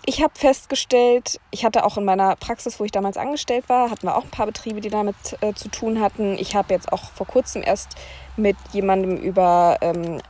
ich 0.08 0.24
habe 0.24 0.34
festgestellt, 0.36 1.38
ich 1.52 1.66
hatte 1.66 1.84
auch 1.84 1.98
in 1.98 2.06
meiner 2.06 2.38
Praxis, 2.38 2.80
wo 2.80 2.86
ich 2.86 2.92
damals 2.94 3.18
angestellt 3.18 3.68
war, 3.68 3.92
hatten 3.92 4.08
wir 4.08 4.16
auch 4.16 4.24
ein 4.24 4.32
paar 4.32 4.46
Betriebe, 4.46 4.80
die 4.80 4.90
damit 4.90 5.16
äh, 5.42 5.54
zu 5.54 5.68
tun 5.68 6.00
hatten. 6.00 6.38
Ich 6.40 6.56
habe 6.56 6.74
jetzt 6.74 6.94
auch 6.94 7.12
vor 7.12 7.28
kurzem 7.28 7.62
erst 7.62 7.90
mit 8.38 8.56
jemandem 8.72 9.18
über, 9.18 9.78
ähm, 9.82 10.22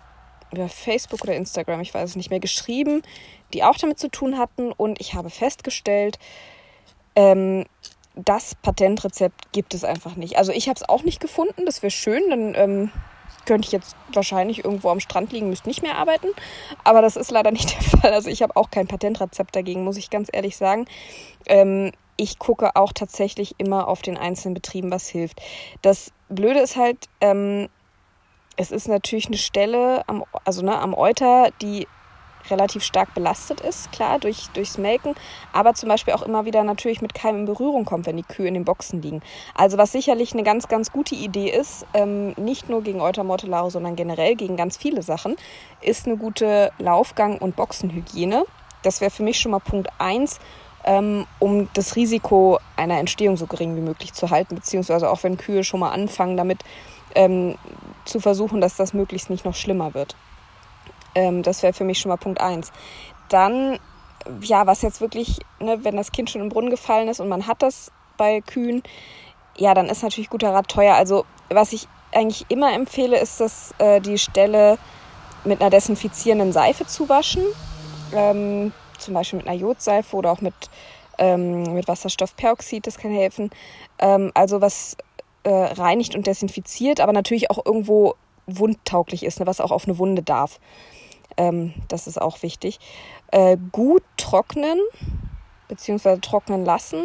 über 0.52 0.68
Facebook 0.68 1.22
oder 1.22 1.36
Instagram, 1.36 1.80
ich 1.82 1.94
weiß 1.94 2.10
es 2.10 2.16
nicht 2.16 2.32
mehr, 2.32 2.40
geschrieben, 2.40 3.04
die 3.54 3.64
auch 3.64 3.78
damit 3.78 4.00
zu 4.00 4.10
tun 4.10 4.40
hatten. 4.40 4.72
Und 4.72 5.00
ich 5.00 5.14
habe 5.14 5.30
festgestellt, 5.30 6.18
ähm, 7.16 7.66
das 8.16 8.56
Patentrezept 8.56 9.52
gibt 9.52 9.76
es 9.76 9.84
einfach 9.84 10.16
nicht. 10.16 10.40
Also 10.40 10.54
ich 10.54 10.70
habe 10.70 10.78
es 10.78 10.90
auch 10.90 11.04
nicht 11.04 11.20
gefunden. 11.20 11.68
Das 11.68 11.84
wäre 11.84 11.92
schön, 11.92 12.24
dann 12.32 12.56
ähm, 12.56 12.92
könnte 13.48 13.66
ich 13.66 13.72
jetzt 13.72 13.96
wahrscheinlich 14.14 14.64
irgendwo 14.64 14.90
am 14.90 15.00
Strand 15.00 15.32
liegen, 15.32 15.50
müsste 15.50 15.70
nicht 15.70 15.82
mehr 15.82 15.98
arbeiten. 15.98 16.28
Aber 16.84 17.02
das 17.02 17.16
ist 17.16 17.32
leider 17.32 17.50
nicht 17.50 17.74
der 17.74 17.82
Fall. 18.00 18.14
Also 18.14 18.30
ich 18.30 18.44
habe 18.44 18.56
auch 18.56 18.70
kein 18.70 18.88
Patentrezept 18.88 19.56
dagegen, 19.56 19.84
muss 19.84 19.98
ich 19.98 20.12
ganz 20.12 20.30
ehrlich 20.32 20.56
sagen. 20.56 20.86
Ähm, 21.48 21.92
ich 22.18 22.38
gucke 22.38 22.76
auch 22.76 22.94
tatsächlich 22.94 23.56
immer 23.58 23.88
auf 23.88 24.02
den 24.02 24.18
einzelnen 24.18 24.54
Betrieben, 24.54 24.92
was 24.92 25.08
hilft. 25.08 25.42
Das 25.82 26.12
Blöde 26.30 26.60
ist 26.60 26.76
halt, 26.76 27.08
ähm, 27.22 27.70
es 28.58 28.72
ist 28.72 28.88
natürlich 28.88 29.28
eine 29.28 29.38
Stelle 29.38 30.04
am, 30.08 30.24
also 30.44 30.64
ne, 30.64 30.78
am 30.78 30.94
Euter, 30.94 31.50
die 31.62 31.88
relativ 32.50 32.84
stark 32.84 33.14
belastet 33.14 33.62
ist, 33.62 33.92
klar, 33.92 34.20
durch, 34.20 34.48
durchs 34.54 34.78
Melken, 34.78 35.16
aber 35.54 35.74
zum 35.74 35.90
Beispiel 35.90 36.14
auch 36.14 36.22
immer 36.22 36.46
wieder 36.46 36.64
natürlich 36.64 37.02
mit 37.02 37.14
Keim 37.14 37.36
in 37.36 37.46
Berührung 37.46 37.86
kommt, 37.86 38.06
wenn 38.06 38.18
die 38.18 38.24
Kühe 38.24 38.48
in 38.48 38.54
den 38.54 38.66
Boxen 38.66 39.02
liegen. 39.02 39.22
Also 39.56 39.78
was 39.78 39.92
sicherlich 39.92 40.34
eine 40.34 40.44
ganz, 40.44 40.68
ganz 40.68 40.92
gute 40.92 41.16
Idee 41.16 41.50
ist, 41.50 41.86
ähm, 41.94 42.34
nicht 42.38 42.70
nur 42.70 42.82
gegen 42.84 43.02
Euter 43.02 43.24
Mortellaro, 43.24 43.70
sondern 43.70 43.96
generell 43.96 44.36
gegen 44.36 44.56
ganz 44.58 44.78
viele 44.78 45.02
Sachen, 45.02 45.36
ist 45.82 46.06
eine 46.06 46.18
gute 46.18 46.72
Laufgang- 46.80 47.38
und 47.38 47.56
Boxenhygiene. 47.56 48.46
Das 48.84 49.02
wäre 49.02 49.12
für 49.12 49.24
mich 49.24 49.40
schon 49.40 49.52
mal 49.52 49.60
Punkt 49.60 49.90
1 49.98 50.40
ähm, 50.88 51.26
um 51.40 51.68
das 51.74 51.96
Risiko 51.96 52.60
einer 52.78 52.98
Entstehung 52.98 53.36
so 53.36 53.46
gering 53.46 53.76
wie 53.76 53.82
möglich 53.82 54.14
zu 54.14 54.30
halten, 54.30 54.56
beziehungsweise 54.56 55.10
auch 55.12 55.22
wenn 55.24 55.38
Kühe 55.38 55.64
schon 55.64 55.82
mal 55.82 55.92
anfangen, 55.92 56.38
damit 56.38 56.60
ähm, 57.14 57.56
zu 58.06 58.20
versuchen, 58.20 58.62
dass 58.62 58.78
das 58.78 58.94
möglichst 58.94 59.30
nicht 59.30 59.44
noch 59.44 59.56
schlimmer 59.56 59.94
wird. 59.94 60.16
Ähm, 61.16 61.44
das 61.44 61.64
wäre 61.64 61.74
für 61.74 61.84
mich 61.84 62.00
schon 62.00 62.10
mal 62.10 62.18
Punkt 62.18 62.42
eins. 62.42 62.72
Dann, 63.30 63.80
ja, 64.42 64.68
was 64.68 64.82
jetzt 64.82 65.02
wirklich, 65.02 65.40
ne, 65.60 65.84
wenn 65.84 65.98
das 65.98 66.12
Kind 66.12 66.30
schon 66.30 66.42
im 66.42 66.50
Brunnen 66.50 66.70
gefallen 66.70 67.08
ist 67.08 67.20
und 67.20 67.30
man 67.30 67.48
hat 67.48 67.62
das 67.62 67.92
bei 68.18 68.42
Kühen, 68.42 68.84
ja, 69.58 69.74
dann 69.74 69.88
ist 69.88 70.04
natürlich 70.04 70.30
guter 70.30 70.54
Rat 70.54 70.68
teuer. 70.68 70.96
Also 70.96 71.26
was 71.50 71.74
ich 71.74 71.88
eigentlich 72.14 72.46
immer 72.50 72.74
empfehle, 72.74 73.20
ist, 73.20 73.40
dass 73.40 73.74
äh, 73.80 74.00
die 74.02 74.18
Stelle 74.18 74.78
mit 75.44 75.62
einer 75.62 75.70
desinfizierenden 75.70 76.52
Seife 76.52 76.86
zu 76.86 77.10
waschen. 77.10 77.44
Ähm, 78.14 78.72
zum 78.98 79.14
Beispiel 79.14 79.38
mit 79.38 79.48
einer 79.48 79.58
Jodseife 79.58 80.16
oder 80.16 80.32
auch 80.32 80.42
mit, 80.42 80.54
ähm, 81.18 81.74
mit 81.74 81.88
Wasserstoffperoxid, 81.88 82.88
das 82.88 82.98
kann 82.98 83.12
helfen. 83.12 83.50
Ähm, 84.00 84.32
also 84.34 84.62
was 84.62 84.98
äh, 85.44 85.50
reinigt 85.50 86.16
und 86.16 86.28
desinfiziert, 86.28 87.00
aber 87.00 87.14
natürlich 87.14 87.52
auch 87.52 87.66
irgendwo 87.66 88.16
wundtauglich 88.48 89.24
ist, 89.24 89.40
ne, 89.40 89.46
was 89.46 89.62
auch 89.62 89.72
auf 89.72 89.86
eine 89.86 89.98
Wunde 90.00 90.24
darf. 90.24 90.60
Ähm, 91.36 91.74
das 91.88 92.08
ist 92.08 92.20
auch 92.20 92.42
wichtig. 92.42 92.80
Äh, 93.32 93.58
gut 93.72 94.04
trocknen, 94.18 94.80
beziehungsweise 95.68 96.20
trocknen 96.22 96.66
lassen, 96.66 97.04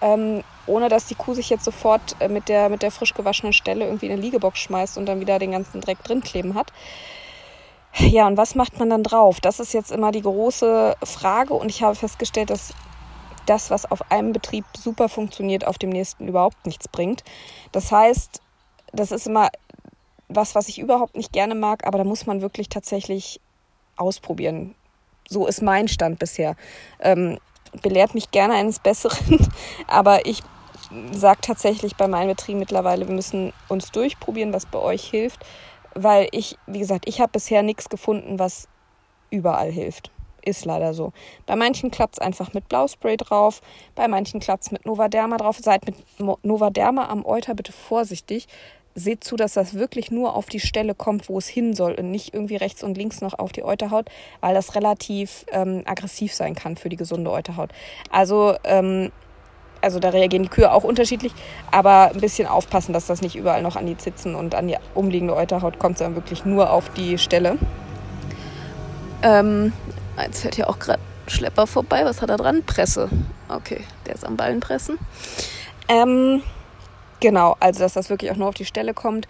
ähm, 0.00 0.44
ohne 0.66 0.88
dass 0.88 1.06
die 1.06 1.14
Kuh 1.14 1.34
sich 1.34 1.50
jetzt 1.50 1.64
sofort 1.64 2.16
äh, 2.20 2.28
mit, 2.28 2.48
der, 2.48 2.68
mit 2.68 2.82
der 2.82 2.90
frisch 2.90 3.14
gewaschenen 3.14 3.52
Stelle 3.52 3.86
irgendwie 3.86 4.06
in 4.06 4.12
eine 4.12 4.20
Liegebox 4.20 4.58
schmeißt 4.60 4.98
und 4.98 5.06
dann 5.06 5.20
wieder 5.20 5.38
den 5.38 5.52
ganzen 5.52 5.80
Dreck 5.80 6.02
drin 6.04 6.22
kleben 6.22 6.54
hat. 6.54 6.72
Ja, 7.96 8.26
und 8.26 8.36
was 8.36 8.54
macht 8.54 8.78
man 8.78 8.90
dann 8.90 9.04
drauf? 9.04 9.40
Das 9.40 9.60
ist 9.60 9.72
jetzt 9.72 9.92
immer 9.92 10.10
die 10.10 10.22
große 10.22 10.96
Frage 11.04 11.54
und 11.54 11.68
ich 11.68 11.82
habe 11.82 11.94
festgestellt, 11.94 12.50
dass 12.50 12.74
das, 13.46 13.70
was 13.70 13.90
auf 13.90 14.10
einem 14.10 14.32
Betrieb 14.32 14.64
super 14.76 15.08
funktioniert, 15.08 15.66
auf 15.66 15.78
dem 15.78 15.90
nächsten 15.90 16.26
überhaupt 16.26 16.66
nichts 16.66 16.88
bringt. 16.88 17.22
Das 17.72 17.92
heißt, 17.92 18.40
das 18.92 19.12
ist 19.12 19.26
immer 19.26 19.48
was, 20.36 20.54
was 20.54 20.68
ich 20.68 20.78
überhaupt 20.78 21.16
nicht 21.16 21.32
gerne 21.32 21.54
mag, 21.54 21.86
aber 21.86 21.98
da 21.98 22.04
muss 22.04 22.26
man 22.26 22.40
wirklich 22.40 22.68
tatsächlich 22.68 23.40
ausprobieren. 23.96 24.74
So 25.28 25.46
ist 25.46 25.62
mein 25.62 25.88
Stand 25.88 26.18
bisher. 26.18 26.56
Ähm, 27.00 27.38
belehrt 27.82 28.14
mich 28.14 28.30
gerne 28.30 28.54
eines 28.54 28.78
Besseren, 28.78 29.48
aber 29.86 30.26
ich 30.26 30.42
sage 31.12 31.40
tatsächlich 31.40 31.96
bei 31.96 32.08
meinem 32.08 32.28
Betrieb 32.28 32.56
mittlerweile, 32.56 33.08
wir 33.08 33.14
müssen 33.14 33.52
uns 33.68 33.90
durchprobieren, 33.90 34.52
was 34.52 34.66
bei 34.66 34.78
euch 34.78 35.04
hilft, 35.04 35.44
weil 35.94 36.28
ich, 36.32 36.58
wie 36.66 36.78
gesagt, 36.78 37.08
ich 37.08 37.20
habe 37.20 37.32
bisher 37.32 37.62
nichts 37.62 37.88
gefunden, 37.88 38.38
was 38.38 38.68
überall 39.30 39.70
hilft. 39.70 40.10
Ist 40.46 40.66
leider 40.66 40.92
so. 40.92 41.12
Bei 41.46 41.56
manchen 41.56 41.90
klappt 41.90 42.16
es 42.16 42.18
einfach 42.18 42.52
mit 42.52 42.68
Blauspray 42.68 43.16
drauf, 43.16 43.62
bei 43.94 44.08
manchen 44.08 44.40
klappt 44.40 44.64
es 44.64 44.72
mit 44.72 44.84
Novaderma 44.84 45.38
drauf. 45.38 45.56
Seid 45.58 45.86
mit 45.86 45.96
Novaderma 46.44 47.08
am 47.08 47.24
Euter 47.24 47.54
bitte 47.54 47.72
vorsichtig. 47.72 48.46
Seht 48.94 49.24
zu, 49.24 49.36
dass 49.36 49.54
das 49.54 49.74
wirklich 49.74 50.10
nur 50.10 50.36
auf 50.36 50.46
die 50.46 50.60
Stelle 50.60 50.94
kommt, 50.94 51.28
wo 51.28 51.38
es 51.38 51.48
hin 51.48 51.74
soll 51.74 51.94
und 51.94 52.10
nicht 52.10 52.32
irgendwie 52.32 52.56
rechts 52.56 52.84
und 52.84 52.96
links 52.96 53.20
noch 53.20 53.38
auf 53.38 53.50
die 53.50 53.64
Euterhaut, 53.64 54.06
weil 54.40 54.54
das 54.54 54.74
relativ 54.76 55.44
ähm, 55.50 55.82
aggressiv 55.84 56.32
sein 56.32 56.54
kann 56.54 56.76
für 56.76 56.88
die 56.88 56.96
gesunde 56.96 57.32
Euterhaut. 57.32 57.70
Also 58.10 58.54
ähm, 58.64 59.10
also 59.84 59.98
da 59.98 60.08
reagieren 60.08 60.44
die 60.44 60.48
Kühe 60.48 60.72
auch 60.72 60.82
unterschiedlich, 60.82 61.32
aber 61.70 62.10
ein 62.14 62.20
bisschen 62.20 62.48
aufpassen, 62.48 62.94
dass 62.94 63.06
das 63.06 63.20
nicht 63.20 63.36
überall 63.36 63.60
noch 63.60 63.76
an 63.76 63.84
die 63.86 63.98
Zitzen 63.98 64.34
und 64.34 64.54
an 64.54 64.66
die 64.66 64.76
umliegende 64.94 65.36
Euterhaut 65.36 65.78
kommt, 65.78 65.98
sondern 65.98 66.14
wirklich 66.14 66.46
nur 66.46 66.70
auf 66.70 66.88
die 66.90 67.18
Stelle. 67.18 67.58
Ähm, 69.22 69.74
jetzt 70.22 70.40
fährt 70.40 70.54
hier 70.54 70.70
auch 70.70 70.78
gerade 70.78 71.00
Schlepper 71.26 71.66
vorbei. 71.66 72.04
Was 72.04 72.22
hat 72.22 72.30
er 72.30 72.38
dran? 72.38 72.62
Presse. 72.64 73.10
Okay, 73.48 73.80
der 74.06 74.14
ist 74.14 74.24
am 74.24 74.36
Ballen 74.36 74.60
pressen. 74.60 74.98
Ähm, 75.88 76.42
genau, 77.24 77.56
also 77.58 77.80
dass 77.80 77.94
das 77.94 78.10
wirklich 78.10 78.30
auch 78.30 78.36
nur 78.36 78.48
auf 78.48 78.54
die 78.54 78.66
Stelle 78.66 78.92
kommt. 78.92 79.26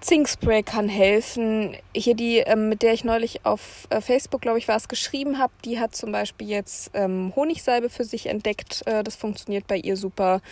Zinkspray 0.00 0.62
kann 0.62 0.90
helfen. 0.90 1.74
Hier 1.96 2.14
die, 2.14 2.36
ähm, 2.40 2.68
mit 2.68 2.82
der 2.82 2.92
ich 2.92 3.02
neulich 3.02 3.46
auf 3.46 3.88
äh, 3.88 4.02
Facebook, 4.02 4.42
glaube 4.42 4.58
ich, 4.58 4.68
war 4.68 4.76
es 4.76 4.88
geschrieben 4.88 5.38
habe, 5.38 5.54
die 5.64 5.80
hat 5.80 5.96
zum 5.96 6.12
Beispiel 6.12 6.50
jetzt 6.50 6.90
ähm, 6.92 7.32
Honigsalbe 7.34 7.88
für 7.88 8.04
sich 8.04 8.26
entdeckt. 8.26 8.86
Äh, 8.86 9.02
das 9.02 9.16
funktioniert 9.16 9.66
bei 9.66 9.78
ihr 9.78 9.96
super. 9.96 10.42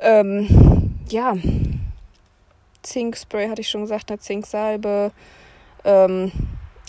Ähm, 0.00 0.96
ja, 1.08 1.36
Zinkspray 2.82 3.48
hatte 3.48 3.60
ich 3.60 3.68
schon 3.68 3.82
gesagt, 3.82 4.10
eine 4.10 4.18
Zinksalbe. 4.18 5.12
Ähm, 5.84 6.32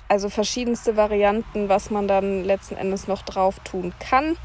also 0.07 0.29
verschiedenste 0.29 0.97
Varianten, 0.97 1.69
was 1.69 1.91
man 1.91 2.07
dann 2.07 2.43
letzten 2.43 2.75
Endes 2.75 3.07
noch 3.07 3.21
drauf 3.21 3.59
tun 3.59 3.93
kann 3.99 4.35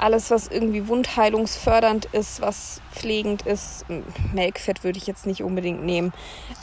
alles, 0.00 0.30
was 0.30 0.48
irgendwie 0.48 0.88
wundheilungsfördernd 0.88 2.06
ist, 2.06 2.40
was 2.40 2.80
pflegend 2.92 3.42
ist. 3.42 3.84
Melkfett 4.32 4.82
würde 4.82 4.98
ich 4.98 5.06
jetzt 5.06 5.26
nicht 5.26 5.42
unbedingt 5.42 5.84
nehmen. 5.84 6.12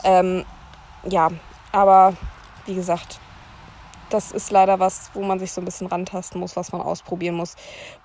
Ähm, 0.04 0.44
ja, 1.08 1.30
aber 1.72 2.16
wie 2.66 2.74
gesagt, 2.74 3.20
das 4.10 4.32
ist 4.32 4.50
leider 4.50 4.80
was, 4.80 5.10
wo 5.14 5.22
man 5.22 5.38
sich 5.38 5.52
so 5.52 5.60
ein 5.60 5.64
bisschen 5.64 5.86
rantasten 5.86 6.40
muss, 6.40 6.56
was 6.56 6.72
man 6.72 6.80
ausprobieren 6.80 7.34
muss, 7.34 7.56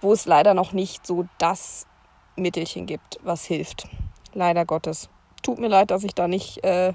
wo 0.02 0.14
es 0.14 0.26
leider 0.26 0.54
noch 0.54 0.74
nicht 0.74 1.08
so 1.08 1.26
das 1.38 1.88
Mittelchen 2.36 2.86
gibt, 2.86 3.20
was 3.24 3.46
hilft. 3.46 3.88
Leider 4.34 4.66
Gottes. 4.66 5.10
Tut 5.42 5.60
mir 5.60 5.68
leid, 5.68 5.92
dass 5.92 6.04
ich 6.04 6.14
da 6.14 6.28
nicht, 6.28 6.64
äh, 6.64 6.94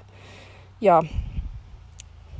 ja, 0.79 1.01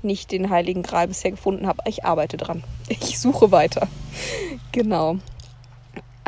nicht 0.01 0.31
den 0.31 0.49
Heiligen 0.49 0.83
Gral 0.83 1.07
bisher 1.07 1.31
gefunden 1.31 1.67
habe. 1.67 1.81
Ich 1.85 2.05
arbeite 2.05 2.37
dran. 2.37 2.63
Ich 2.87 3.19
suche 3.19 3.51
weiter. 3.51 3.87
genau. 4.71 5.17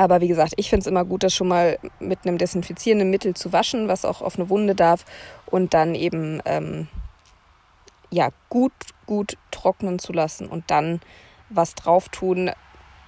Aber 0.01 0.20
wie 0.20 0.27
gesagt, 0.27 0.53
ich 0.58 0.67
finde 0.67 0.81
es 0.81 0.88
immer 0.88 1.05
gut, 1.05 1.22
das 1.22 1.36
schon 1.36 1.48
mal 1.48 1.77
mit 2.00 2.25
einem 2.25 2.39
desinfizierenden 2.39 3.12
Mittel 3.12 3.36
zu 3.36 3.53
waschen, 3.53 3.88
was 3.88 4.03
auch 4.03 4.24
auf 4.24 4.36
eine 4.36 4.50
Wunde 4.50 4.74
darf 4.74 5.05
und 5.46 5.75
dann 5.75 5.93
eben 5.93 6.41
ähm, 6.46 6.88
ja 8.10 8.29
gut, 8.50 8.74
gut 9.05 9.38
trocknen 9.51 10.00
zu 10.00 10.12
lassen 10.12 10.48
und 10.48 10.72
dann 10.72 11.01
was 11.51 11.75
drauf 11.75 12.10
tun. 12.10 12.50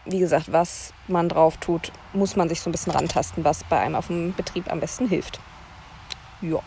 Wie 0.06 0.20
gesagt, 0.20 0.52
was 0.52 0.94
man 1.08 1.30
drauf 1.30 1.58
tut, 1.58 1.92
muss 2.14 2.36
man 2.36 2.48
sich 2.48 2.62
so 2.62 2.70
ein 2.70 2.74
bisschen 2.74 2.94
rantasten, 2.94 3.44
was 3.44 3.64
bei 3.64 3.80
einem 3.80 3.96
auf 3.96 4.06
dem 4.08 4.36
Betrieb 4.36 4.72
am 4.72 4.80
besten 4.80 5.10
hilft. 5.10 5.40
Ja. 6.42 6.60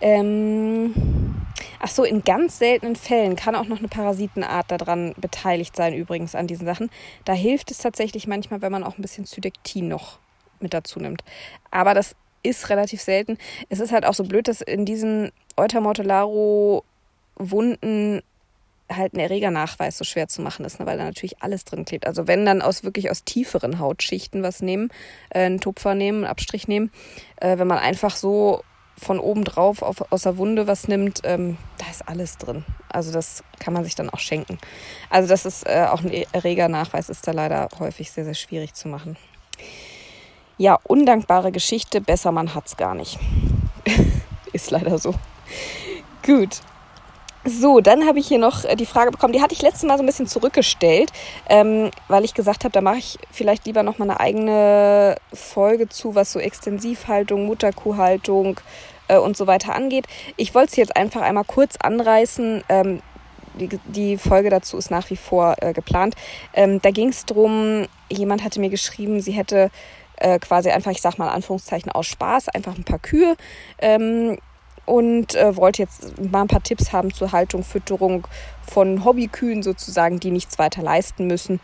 Ähm, 0.00 1.39
Ach 1.78 1.88
so, 1.88 2.04
in 2.04 2.24
ganz 2.24 2.58
seltenen 2.58 2.96
Fällen 2.96 3.36
kann 3.36 3.54
auch 3.54 3.66
noch 3.66 3.78
eine 3.78 3.88
Parasitenart 3.88 4.70
daran 4.70 5.14
beteiligt 5.16 5.74
sein, 5.76 5.94
übrigens 5.94 6.34
an 6.34 6.46
diesen 6.46 6.66
Sachen. 6.66 6.90
Da 7.24 7.32
hilft 7.32 7.70
es 7.70 7.78
tatsächlich 7.78 8.26
manchmal, 8.26 8.60
wenn 8.62 8.72
man 8.72 8.84
auch 8.84 8.98
ein 8.98 9.02
bisschen 9.02 9.24
Zydektin 9.26 9.88
noch 9.88 10.18
mit 10.60 10.74
dazu 10.74 11.00
nimmt. 11.00 11.24
Aber 11.70 11.94
das 11.94 12.14
ist 12.42 12.68
relativ 12.70 13.02
selten. 13.02 13.38
Es 13.68 13.80
ist 13.80 13.92
halt 13.92 14.06
auch 14.06 14.14
so 14.14 14.24
blöd, 14.24 14.48
dass 14.48 14.60
in 14.60 14.84
diesen 14.84 15.30
Eutermortellaro-Wunden 15.56 18.22
halt 18.96 19.14
ein 19.14 19.20
Erregernachweis 19.20 19.98
so 19.98 20.04
schwer 20.04 20.28
zu 20.28 20.42
machen 20.42 20.64
ist, 20.64 20.80
ne, 20.80 20.86
weil 20.86 20.98
da 20.98 21.04
natürlich 21.04 21.42
alles 21.42 21.64
drin 21.64 21.84
klebt. 21.84 22.06
Also 22.06 22.26
wenn 22.26 22.44
dann 22.44 22.62
aus 22.62 22.84
wirklich 22.84 23.10
aus 23.10 23.24
tieferen 23.24 23.78
Hautschichten 23.78 24.42
was 24.42 24.62
nehmen, 24.62 24.90
äh, 25.30 25.44
einen 25.44 25.60
Tupfer 25.60 25.94
nehmen, 25.94 26.24
einen 26.24 26.30
Abstrich 26.30 26.68
nehmen, 26.68 26.90
äh, 27.36 27.58
wenn 27.58 27.68
man 27.68 27.78
einfach 27.78 28.16
so 28.16 28.62
von 28.98 29.18
oben 29.18 29.44
drauf 29.44 29.82
auf, 29.82 30.12
aus 30.12 30.22
der 30.22 30.36
Wunde 30.36 30.66
was 30.66 30.88
nimmt, 30.88 31.20
ähm, 31.24 31.56
da 31.78 31.86
ist 31.90 32.06
alles 32.06 32.36
drin. 32.36 32.64
Also 32.88 33.12
das 33.12 33.42
kann 33.58 33.72
man 33.72 33.84
sich 33.84 33.94
dann 33.94 34.10
auch 34.10 34.18
schenken. 34.18 34.58
Also 35.08 35.28
das 35.28 35.46
ist 35.46 35.66
äh, 35.66 35.86
auch 35.90 36.02
ein 36.02 36.12
Erregernachweis, 36.32 37.08
ist 37.08 37.26
da 37.26 37.32
leider 37.32 37.68
häufig 37.78 38.10
sehr, 38.10 38.24
sehr 38.24 38.34
schwierig 38.34 38.74
zu 38.74 38.88
machen. 38.88 39.16
Ja, 40.58 40.78
undankbare 40.82 41.52
Geschichte, 41.52 42.00
besser 42.00 42.32
man 42.32 42.54
hat's 42.54 42.76
gar 42.76 42.94
nicht. 42.94 43.18
ist 44.52 44.70
leider 44.70 44.98
so. 44.98 45.14
Gut. 46.22 46.60
So, 47.44 47.80
dann 47.80 48.06
habe 48.06 48.18
ich 48.18 48.28
hier 48.28 48.38
noch 48.38 48.64
äh, 48.64 48.76
die 48.76 48.84
Frage 48.84 49.10
bekommen, 49.10 49.32
die 49.32 49.40
hatte 49.40 49.54
ich 49.54 49.62
letztes 49.62 49.84
Mal 49.84 49.96
so 49.96 50.02
ein 50.02 50.06
bisschen 50.06 50.26
zurückgestellt, 50.26 51.10
ähm, 51.48 51.90
weil 52.08 52.24
ich 52.24 52.34
gesagt 52.34 52.64
habe, 52.64 52.72
da 52.72 52.82
mache 52.82 52.98
ich 52.98 53.18
vielleicht 53.30 53.64
lieber 53.64 53.82
noch 53.82 53.96
mal 53.96 54.10
eine 54.10 54.20
eigene 54.20 55.16
Folge 55.32 55.88
zu, 55.88 56.14
was 56.14 56.32
so 56.32 56.38
Extensivhaltung, 56.38 57.46
Mutterkuhhaltung 57.46 58.60
äh, 59.08 59.16
und 59.16 59.38
so 59.38 59.46
weiter 59.46 59.74
angeht. 59.74 60.06
Ich 60.36 60.54
wollte 60.54 60.72
es 60.72 60.76
jetzt 60.76 60.96
einfach 60.96 61.22
einmal 61.22 61.44
kurz 61.44 61.76
anreißen. 61.76 62.62
Ähm, 62.68 63.00
die, 63.54 63.68
die, 63.86 64.18
Folge 64.18 64.50
dazu 64.50 64.76
ist 64.76 64.90
nach 64.90 65.08
wie 65.08 65.16
vor 65.16 65.56
äh, 65.60 65.72
geplant. 65.72 66.16
Ähm, 66.52 66.80
da 66.82 66.90
ging 66.90 67.08
es 67.08 67.24
darum, 67.24 67.86
jemand 68.10 68.44
hatte 68.44 68.60
mir 68.60 68.70
geschrieben, 68.70 69.22
sie 69.22 69.32
hätte 69.32 69.70
äh, 70.16 70.38
quasi 70.38 70.70
einfach, 70.70 70.90
ich 70.90 71.00
sag 71.00 71.16
mal 71.16 71.30
Anführungszeichen 71.30 71.90
aus 71.90 72.06
Spaß, 72.06 72.50
einfach 72.50 72.76
ein 72.76 72.84
paar 72.84 72.98
Kühe 72.98 73.36
ähm, 73.78 74.38
und 74.90 75.36
äh, 75.36 75.56
wollte 75.56 75.82
jetzt 75.82 76.20
mal 76.20 76.40
ein 76.40 76.48
paar 76.48 76.64
Tipps 76.64 76.92
haben 76.92 77.14
zur 77.14 77.30
Haltung, 77.30 77.62
Fütterung 77.62 78.26
von 78.68 79.04
Hobbykühen 79.04 79.62
sozusagen, 79.62 80.18
die 80.18 80.32
nichts 80.32 80.58
weiter 80.58 80.82
leisten 80.82 81.28
müssen. 81.28 81.60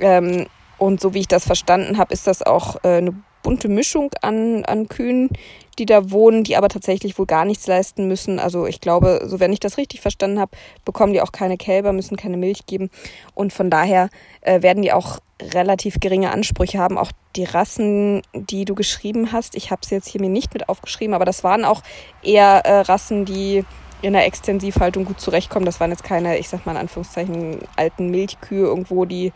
Ähm, 0.00 0.46
und 0.76 1.00
so 1.00 1.14
wie 1.14 1.20
ich 1.20 1.28
das 1.28 1.46
verstanden 1.46 1.98
habe, 1.98 2.12
ist 2.12 2.26
das 2.26 2.42
auch 2.42 2.82
äh, 2.82 2.96
eine 2.96 3.14
bunte 3.44 3.68
Mischung 3.68 4.10
an, 4.22 4.64
an 4.64 4.88
Kühen, 4.88 5.30
die 5.76 5.86
da 5.86 6.10
wohnen, 6.10 6.44
die 6.44 6.56
aber 6.56 6.68
tatsächlich 6.68 7.18
wohl 7.18 7.26
gar 7.26 7.44
nichts 7.44 7.66
leisten 7.66 8.06
müssen. 8.08 8.38
Also 8.38 8.66
ich 8.66 8.80
glaube, 8.80 9.22
so 9.26 9.40
wenn 9.40 9.52
ich 9.52 9.60
das 9.60 9.78
richtig 9.78 10.00
verstanden 10.00 10.40
habe, 10.40 10.52
bekommen 10.84 11.12
die 11.12 11.20
auch 11.20 11.32
keine 11.32 11.56
Kälber, 11.56 11.92
müssen 11.92 12.16
keine 12.16 12.36
Milch 12.36 12.66
geben. 12.66 12.90
Und 13.34 13.52
von 13.52 13.70
daher 13.70 14.10
äh, 14.40 14.62
werden 14.62 14.82
die 14.82 14.92
auch 14.92 15.20
relativ 15.40 16.00
geringe 16.00 16.30
Ansprüche 16.30 16.78
haben. 16.78 16.98
Auch 16.98 17.12
die 17.36 17.44
Rassen, 17.44 18.22
die 18.34 18.64
du 18.64 18.74
geschrieben 18.74 19.32
hast, 19.32 19.54
ich 19.56 19.70
habe 19.70 19.84
sie 19.84 19.94
jetzt 19.96 20.08
hier 20.08 20.20
mir 20.20 20.30
nicht 20.30 20.54
mit 20.54 20.68
aufgeschrieben, 20.68 21.14
aber 21.14 21.24
das 21.24 21.44
waren 21.44 21.64
auch 21.64 21.82
eher 22.22 22.64
äh, 22.64 22.80
Rassen, 22.80 23.24
die 23.24 23.64
in 24.02 24.12
der 24.12 24.26
Extensivhaltung 24.26 25.04
gut 25.06 25.20
zurechtkommen. 25.20 25.64
Das 25.64 25.80
waren 25.80 25.90
jetzt 25.90 26.04
keine, 26.04 26.38
ich 26.38 26.48
sag 26.48 26.66
mal 26.66 26.72
in 26.72 26.78
Anführungszeichen, 26.78 27.58
alten 27.76 28.10
Milchkühe 28.10 28.66
irgendwo, 28.66 29.06
die 29.06 29.32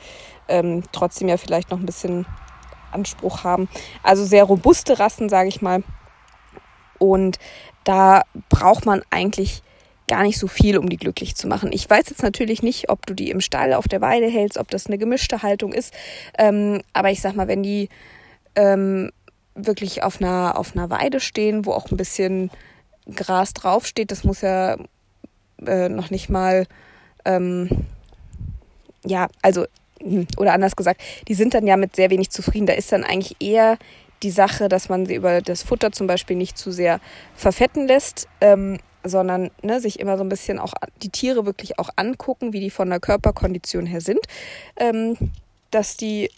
ähm, 0.47 0.83
trotzdem 0.93 1.29
ja 1.29 1.37
vielleicht 1.37 1.71
noch 1.71 1.79
ein 1.79 1.87
bisschen 1.87 2.27
Anspruch 2.93 3.45
haben. 3.45 3.69
Also 4.03 4.25
sehr 4.25 4.45
robuste 4.45 4.99
Rassen, 4.99 5.29
sage 5.29 5.49
ich 5.49 5.63
mal. 5.63 5.83
Und 6.99 7.39
da 7.85 8.23
braucht 8.49 8.87
man 8.87 9.03
eigentlich 9.11 9.63
gar 10.09 10.23
nicht 10.23 10.39
so 10.39 10.49
viel, 10.49 10.79
um 10.79 10.89
die 10.89 10.97
glücklich 10.97 11.37
zu 11.37 11.47
machen. 11.47 11.71
Ich 11.73 11.89
weiß 11.89 12.09
jetzt 12.09 12.23
natürlich 12.23 12.63
nicht, 12.63 12.91
ob 12.91 13.07
du 13.07 13.15
die 13.15 13.31
im 13.31 13.41
Stall 13.41 13.75
auf 13.75 13.87
der 13.87 14.01
Weide 14.01 14.27
hältst, 14.27 14.59
ob 14.59 14.71
das 14.71 14.87
eine 14.87 14.99
gemischte 14.99 15.43
Haltung 15.43 15.73
ist. 15.73 15.95
Ähm, 16.39 16.83
aber 16.93 17.11
ich 17.11 17.21
sag 17.21 17.37
mal, 17.37 17.47
wenn 17.47 17.63
die 17.63 17.89
ähm, 18.57 19.11
wirklich 19.55 20.03
auf 20.03 20.21
einer, 20.21 20.59
auf 20.59 20.75
einer 20.75 20.91
Weide 20.91 21.21
stehen, 21.21 21.67
wo 21.67 21.73
auch 21.73 21.91
ein 21.91 21.97
bisschen 21.97 22.51
Gras 23.15 23.53
draufsteht, 23.53 24.11
das 24.11 24.25
muss 24.25 24.41
ja 24.41 24.77
äh, 25.67 25.89
noch 25.89 26.11
nicht 26.11 26.29
mal, 26.29 26.67
ähm, 27.25 27.69
ja, 29.05 29.29
also, 29.43 29.67
hm, 30.01 30.27
oder 30.37 30.53
anders 30.53 30.77
gesagt, 30.77 31.01
die 31.29 31.35
sind 31.35 31.55
dann 31.55 31.67
ja 31.67 31.77
mit 31.77 31.97
sehr 31.97 32.11
wenig 32.11 32.31
zufrieden. 32.31 32.67
Da 32.67 32.73
ist 32.73 32.93
dann 32.93 33.05
eigentlich 33.05 33.37
eher 33.41 33.79
die 34.23 34.31
Sache, 34.31 34.69
dass 34.69 34.89
man 34.89 35.07
sie 35.07 35.15
über 35.15 35.41
das 35.41 35.63
Futter 35.63 35.93
zum 35.93 36.07
Beispiel 36.07 36.37
nicht 36.37 36.59
zu 36.59 36.71
sehr 36.73 37.01
verfetten 37.35 37.87
lässt, 37.87 38.29
ähm, 38.41 38.79
sondern 39.05 39.51
ne, 39.63 39.81
sich 39.81 40.01
immer 40.01 40.17
so 40.17 40.25
ein 40.25 40.29
bisschen 40.29 40.59
auch 40.59 40.75
die 41.03 41.11
Tiere 41.11 41.47
wirklich 41.47 41.79
auch 41.79 41.91
angucken, 41.97 42.53
wie 42.53 42.61
die 42.61 42.71
von 42.71 42.91
der 42.91 43.01
Körperkondition 43.01 43.87
her 43.87 44.01
sind, 44.01 44.21
ähm, 44.77 45.17
dass 45.71 45.97
die 45.97 46.31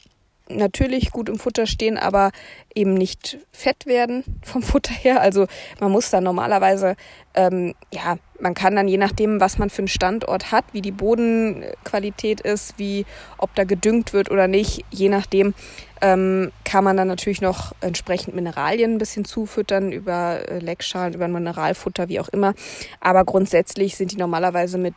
natürlich 0.49 1.13
gut 1.13 1.29
im 1.29 1.39
Futter 1.39 1.67
stehen, 1.67 1.97
aber 1.97 2.33
eben 2.75 2.95
nicht 2.95 3.39
fett 3.53 3.87
werden 3.87 4.25
vom 4.43 4.63
Futter 4.63 4.93
her. 4.93 5.21
Also 5.21 5.47
man 5.81 5.93
muss 5.93 6.11
dann 6.11 6.25
normalerweise, 6.25 6.97
ähm, 7.35 7.75
ja, 7.93 8.19
man 8.41 8.55
kann 8.55 8.77
dann 8.77 8.89
je 8.89 8.97
nachdem, 8.97 9.41
was 9.41 9.59
man 9.59 9.71
für 9.71 9.83
einen 9.83 9.89
Standort 9.89 10.53
hat, 10.53 10.65
wie 10.73 10.81
die 10.81 10.93
Bodenqualität 10.93 12.41
ist, 12.41 12.79
wie 12.79 13.07
ob 13.39 13.55
da 13.55 13.65
gedüngt 13.65 14.13
wird 14.13 14.31
oder 14.31 14.49
nicht, 14.49 14.85
je 14.91 15.09
nachdem 15.09 15.55
ähm, 16.01 16.51
kann 16.65 16.85
man 16.85 16.97
dann 16.97 17.09
natürlich 17.09 17.41
noch 17.41 17.73
entsprechend 17.81 18.35
Mineralien 18.35 18.95
ein 18.95 18.99
bisschen 18.99 19.25
zufüttern 19.25 19.93
über 19.93 20.49
äh, 20.49 20.59
Leckschalen, 20.59 21.15
über 21.15 21.29
Mineralfutter, 21.29 22.09
wie 22.09 22.21
auch 22.21 22.29
immer. 22.29 22.55
Aber 23.01 23.25
grundsätzlich 23.25 23.97
sind 23.97 24.13
die 24.13 24.17
normalerweise 24.17 24.79
mit, 24.79 24.95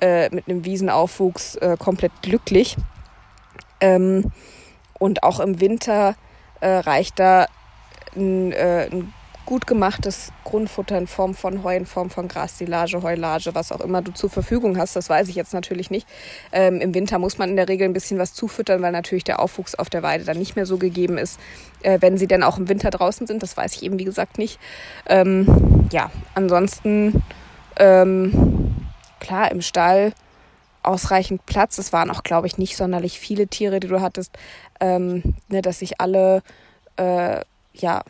äh, 0.00 0.30
mit 0.34 0.48
einem 0.48 0.64
Wiesenaufwuchs 0.64 1.56
äh, 1.56 1.76
komplett 1.78 2.12
glücklich. 2.22 2.76
Ähm, 3.80 4.30
und 4.98 5.22
auch 5.24 5.40
im 5.40 5.60
Winter 5.60 6.14
äh, 6.60 6.68
reicht 6.68 7.18
da 7.18 7.46
ein, 8.16 8.52
äh, 8.52 8.88
ein 8.92 9.12
gut 9.46 9.66
gemachtes 9.66 10.32
Grundfutter 10.44 10.96
in 10.96 11.06
Form 11.06 11.34
von 11.34 11.62
Heu, 11.62 11.76
in 11.76 11.86
Form 11.86 12.10
von 12.10 12.28
Grassilage, 12.28 13.02
Heulage, 13.02 13.54
was 13.54 13.72
auch 13.72 13.80
immer 13.80 14.02
du 14.02 14.12
zur 14.12 14.30
Verfügung 14.30 14.78
hast. 14.78 14.96
Das 14.96 15.10
weiß 15.10 15.28
ich 15.28 15.34
jetzt 15.34 15.52
natürlich 15.52 15.90
nicht. 15.90 16.06
Ähm, 16.52 16.80
Im 16.80 16.94
Winter 16.94 17.18
muss 17.18 17.38
man 17.38 17.50
in 17.50 17.56
der 17.56 17.68
Regel 17.68 17.86
ein 17.86 17.92
bisschen 17.92 18.18
was 18.18 18.32
zufüttern, 18.32 18.82
weil 18.82 18.92
natürlich 18.92 19.24
der 19.24 19.40
Aufwuchs 19.40 19.74
auf 19.74 19.90
der 19.90 20.02
Weide 20.02 20.24
dann 20.24 20.38
nicht 20.38 20.56
mehr 20.56 20.66
so 20.66 20.78
gegeben 20.78 21.18
ist, 21.18 21.38
äh, 21.82 21.98
wenn 22.00 22.16
sie 22.16 22.26
denn 22.26 22.42
auch 22.42 22.58
im 22.58 22.68
Winter 22.68 22.90
draußen 22.90 23.26
sind. 23.26 23.42
Das 23.42 23.56
weiß 23.56 23.74
ich 23.74 23.82
eben, 23.82 23.98
wie 23.98 24.04
gesagt, 24.04 24.38
nicht. 24.38 24.58
Ähm, 25.06 25.88
ja, 25.92 26.10
ansonsten, 26.34 27.22
ähm, 27.76 28.74
klar, 29.20 29.50
im 29.50 29.60
Stall 29.60 30.12
ausreichend 30.82 31.46
Platz. 31.46 31.78
Es 31.78 31.92
waren 31.92 32.10
auch, 32.10 32.22
glaube 32.22 32.46
ich, 32.46 32.58
nicht 32.58 32.76
sonderlich 32.76 33.18
viele 33.18 33.48
Tiere, 33.48 33.80
die 33.80 33.88
du 33.88 34.00
hattest, 34.00 34.36
ähm, 34.80 35.34
ne, 35.48 35.62
dass 35.62 35.80
sich 35.80 36.00
alle 36.00 36.42
äh, 36.96 37.40
ja 37.72 38.02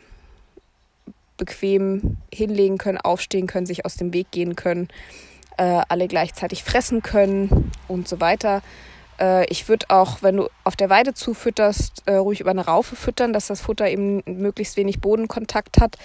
bequem 1.37 2.17
hinlegen 2.33 2.77
können, 2.77 2.97
aufstehen 2.97 3.47
können, 3.47 3.65
sich 3.65 3.85
aus 3.85 3.95
dem 3.95 4.13
Weg 4.13 4.31
gehen 4.31 4.55
können, 4.55 4.87
äh, 5.57 5.81
alle 5.87 6.07
gleichzeitig 6.07 6.63
fressen 6.63 7.01
können 7.01 7.71
und 7.87 8.07
so 8.07 8.19
weiter. 8.19 8.61
Äh, 9.19 9.45
ich 9.49 9.67
würde 9.69 9.87
auch, 9.89 10.21
wenn 10.21 10.37
du 10.37 10.49
auf 10.63 10.75
der 10.75 10.89
Weide 10.89 11.13
zufütterst, 11.13 12.03
äh, 12.05 12.15
ruhig 12.15 12.39
über 12.39 12.51
eine 12.51 12.65
Raufe 12.65 12.95
füttern, 12.95 13.33
dass 13.33 13.47
das 13.47 13.61
Futter 13.61 13.89
eben 13.89 14.21
möglichst 14.25 14.77
wenig 14.77 14.99
Bodenkontakt 14.99 15.79
hat. 15.79 15.97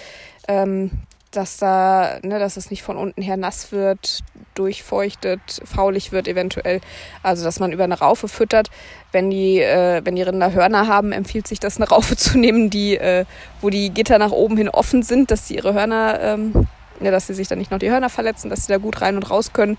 Ähm, 0.48 0.90
dass 1.30 1.58
da, 1.58 2.18
ne, 2.22 2.38
dass 2.38 2.56
es 2.56 2.70
nicht 2.70 2.82
von 2.82 2.96
unten 2.96 3.22
her 3.22 3.36
nass 3.36 3.70
wird, 3.72 4.20
durchfeuchtet, 4.54 5.40
faulig 5.64 6.10
wird 6.12 6.26
eventuell. 6.26 6.80
Also 7.22 7.44
dass 7.44 7.60
man 7.60 7.72
über 7.72 7.84
eine 7.84 7.98
Raufe 7.98 8.28
füttert. 8.28 8.68
Wenn 9.12 9.30
die, 9.30 9.60
äh, 9.60 10.00
wenn 10.04 10.16
die 10.16 10.22
Rinder 10.22 10.52
Hörner 10.52 10.88
haben, 10.88 11.12
empfiehlt 11.12 11.46
sich 11.46 11.60
das, 11.60 11.76
eine 11.76 11.88
Raufe 11.88 12.16
zu 12.18 12.38
nehmen, 12.38 12.70
die, 12.70 12.96
äh, 12.96 13.24
wo 13.60 13.70
die 13.70 13.90
Gitter 13.90 14.18
nach 14.18 14.32
oben 14.32 14.56
hin 14.56 14.68
offen 14.68 15.02
sind, 15.02 15.30
dass 15.30 15.46
sie 15.46 15.56
ihre 15.56 15.74
Hörner, 15.74 16.20
ähm, 16.20 16.66
ne, 16.98 17.10
dass 17.10 17.28
sie 17.28 17.34
sich 17.34 17.48
dann 17.48 17.58
nicht 17.58 17.70
noch 17.70 17.78
die 17.78 17.90
Hörner 17.90 18.10
verletzen, 18.10 18.50
dass 18.50 18.66
sie 18.66 18.72
da 18.72 18.78
gut 18.78 19.00
rein 19.00 19.16
und 19.16 19.30
raus 19.30 19.52
können. 19.52 19.76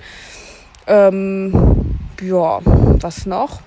Ähm, 0.87 1.97
ja, 2.21 2.59
was 2.63 3.25
noch? 3.25 3.61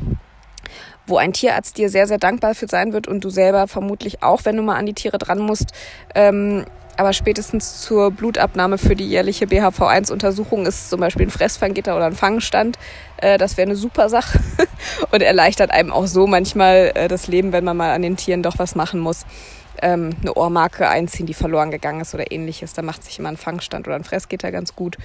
Wo 1.06 1.16
ein 1.16 1.32
Tierarzt 1.32 1.76
dir 1.78 1.88
sehr, 1.88 2.06
sehr 2.06 2.18
dankbar 2.18 2.54
für 2.54 2.66
sein 2.68 2.92
wird 2.92 3.08
und 3.08 3.24
du 3.24 3.30
selber 3.30 3.68
vermutlich 3.68 4.22
auch, 4.22 4.44
wenn 4.44 4.56
du 4.56 4.62
mal 4.62 4.76
an 4.76 4.86
die 4.86 4.94
Tiere 4.94 5.18
dran 5.18 5.38
musst, 5.38 5.72
ähm, 6.14 6.64
aber 6.96 7.12
spätestens 7.12 7.80
zur 7.80 8.10
Blutabnahme 8.10 8.78
für 8.78 8.94
die 8.94 9.08
jährliche 9.08 9.46
BHV1-Untersuchung 9.46 10.66
ist 10.66 10.90
zum 10.90 11.00
Beispiel 11.00 11.26
ein 11.26 11.30
Fressfanggitter 11.30 11.96
oder 11.96 12.06
ein 12.06 12.14
Fangstand. 12.14 12.78
Äh, 13.16 13.36
das 13.38 13.56
wäre 13.56 13.66
eine 13.66 13.76
super 13.76 14.08
Sache 14.08 14.38
und 15.10 15.22
erleichtert 15.22 15.70
einem 15.70 15.90
auch 15.90 16.06
so 16.06 16.26
manchmal 16.26 16.92
äh, 16.94 17.08
das 17.08 17.26
Leben, 17.26 17.52
wenn 17.52 17.64
man 17.64 17.76
mal 17.76 17.92
an 17.92 18.02
den 18.02 18.16
Tieren 18.16 18.42
doch 18.42 18.58
was 18.58 18.74
machen 18.74 19.00
muss. 19.00 19.26
Ähm, 19.82 20.10
eine 20.20 20.34
Ohrmarke 20.34 20.88
einziehen, 20.88 21.26
die 21.26 21.34
verloren 21.34 21.72
gegangen 21.72 22.00
ist 22.00 22.14
oder 22.14 22.30
ähnliches. 22.30 22.74
Da 22.74 22.82
macht 22.82 23.02
sich 23.02 23.18
immer 23.18 23.28
ein 23.28 23.36
Fangstand 23.36 23.88
oder 23.88 23.96
ein 23.96 24.04
Fressgitter 24.04 24.52
ganz 24.52 24.76
gut. 24.76 24.96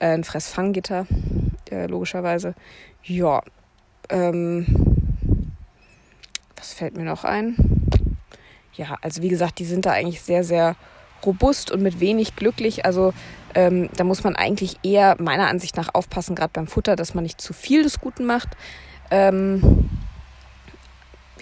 Äh, 0.00 0.08
ein 0.08 0.24
Fressfanggitter, 0.24 1.06
logischerweise. 1.88 2.54
Ja. 3.04 3.40
Ähm, 4.10 4.91
was 6.62 6.74
fällt 6.74 6.96
mir 6.96 7.02
noch 7.02 7.24
ein? 7.24 7.56
Ja, 8.74 8.96
also 9.02 9.20
wie 9.20 9.28
gesagt, 9.28 9.58
die 9.58 9.64
sind 9.64 9.84
da 9.84 9.90
eigentlich 9.90 10.22
sehr, 10.22 10.44
sehr 10.44 10.76
robust 11.26 11.72
und 11.72 11.82
mit 11.82 11.98
wenig 11.98 12.36
glücklich. 12.36 12.86
Also 12.86 13.12
ähm, 13.56 13.90
da 13.96 14.04
muss 14.04 14.22
man 14.22 14.36
eigentlich 14.36 14.76
eher 14.84 15.16
meiner 15.20 15.48
Ansicht 15.48 15.76
nach 15.76 15.92
aufpassen, 15.92 16.36
gerade 16.36 16.52
beim 16.52 16.68
Futter, 16.68 16.94
dass 16.94 17.14
man 17.14 17.24
nicht 17.24 17.40
zu 17.40 17.52
viel 17.52 17.82
des 17.82 17.98
Guten 17.98 18.26
macht. 18.26 18.50
Ähm, 19.10 19.90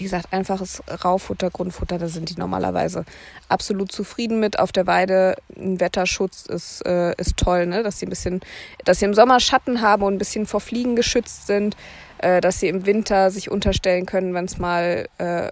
wie 0.01 0.05
gesagt, 0.05 0.33
einfaches 0.33 0.81
Raufutter, 1.03 1.51
Grundfutter, 1.51 1.99
da 1.99 2.07
sind 2.07 2.31
die 2.31 2.35
normalerweise 2.35 3.05
absolut 3.49 3.91
zufrieden 3.91 4.39
mit. 4.39 4.57
Auf 4.57 4.71
der 4.71 4.87
Weide 4.87 5.35
ein 5.55 5.79
Wetterschutz 5.79 6.47
ist, 6.47 6.83
äh, 6.87 7.13
ist 7.17 7.37
toll, 7.37 7.67
ne? 7.67 7.83
dass 7.83 7.99
sie 7.99 8.07
ein 8.07 8.09
bisschen, 8.09 8.41
dass 8.83 8.97
sie 8.97 9.05
im 9.05 9.13
Sommer 9.13 9.39
Schatten 9.39 9.81
haben 9.81 10.01
und 10.01 10.15
ein 10.15 10.17
bisschen 10.17 10.47
vor 10.47 10.59
Fliegen 10.59 10.95
geschützt 10.95 11.45
sind, 11.45 11.77
äh, 12.17 12.41
dass 12.41 12.59
sie 12.59 12.67
im 12.67 12.87
Winter 12.87 13.29
sich 13.29 13.51
unterstellen 13.51 14.07
können, 14.07 14.33
wenn 14.33 14.45
es 14.45 14.57
mal 14.57 15.07
äh, 15.19 15.51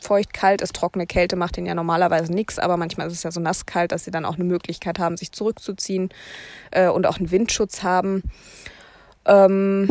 feucht 0.00 0.32
kalt 0.34 0.60
ist. 0.60 0.76
Trockene 0.76 1.08
Kälte 1.08 1.34
macht 1.34 1.58
ihnen 1.58 1.66
ja 1.66 1.74
normalerweise 1.74 2.32
nichts, 2.32 2.60
aber 2.60 2.76
manchmal 2.76 3.08
ist 3.08 3.14
es 3.14 3.24
ja 3.24 3.32
so 3.32 3.40
nass 3.40 3.66
kalt, 3.66 3.90
dass 3.90 4.04
sie 4.04 4.12
dann 4.12 4.24
auch 4.24 4.36
eine 4.36 4.44
Möglichkeit 4.44 5.00
haben, 5.00 5.16
sich 5.16 5.32
zurückzuziehen 5.32 6.10
äh, 6.70 6.86
und 6.86 7.08
auch 7.08 7.18
einen 7.18 7.32
Windschutz 7.32 7.82
haben. 7.82 8.22
Ähm, 9.26 9.88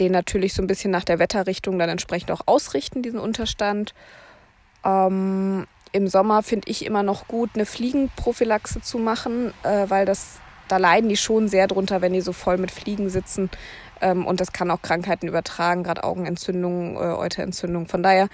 den 0.00 0.12
natürlich 0.12 0.54
so 0.54 0.62
ein 0.62 0.66
bisschen 0.66 0.90
nach 0.90 1.04
der 1.04 1.18
Wetterrichtung 1.18 1.78
dann 1.78 1.88
entsprechend 1.88 2.30
auch 2.30 2.42
ausrichten, 2.46 3.02
diesen 3.02 3.20
Unterstand. 3.20 3.94
Ähm, 4.84 5.66
Im 5.92 6.08
Sommer 6.08 6.42
finde 6.42 6.70
ich 6.70 6.84
immer 6.84 7.02
noch 7.02 7.28
gut, 7.28 7.50
eine 7.54 7.66
Fliegenprophylaxe 7.66 8.80
zu 8.80 8.98
machen, 8.98 9.52
äh, 9.62 9.88
weil 9.88 10.06
das, 10.06 10.40
da 10.68 10.76
leiden 10.76 11.08
die 11.08 11.16
schon 11.16 11.48
sehr 11.48 11.66
drunter, 11.66 12.00
wenn 12.00 12.12
die 12.12 12.20
so 12.20 12.32
voll 12.32 12.58
mit 12.58 12.70
Fliegen 12.70 13.10
sitzen. 13.10 13.50
Ähm, 14.00 14.26
und 14.26 14.40
das 14.40 14.52
kann 14.52 14.70
auch 14.70 14.82
Krankheiten 14.82 15.26
übertragen, 15.26 15.82
gerade 15.82 16.04
Augenentzündungen, 16.04 16.96
äh, 16.96 17.16
Euterentzündungen. 17.16 17.88
Von 17.88 18.02
daher 18.02 18.28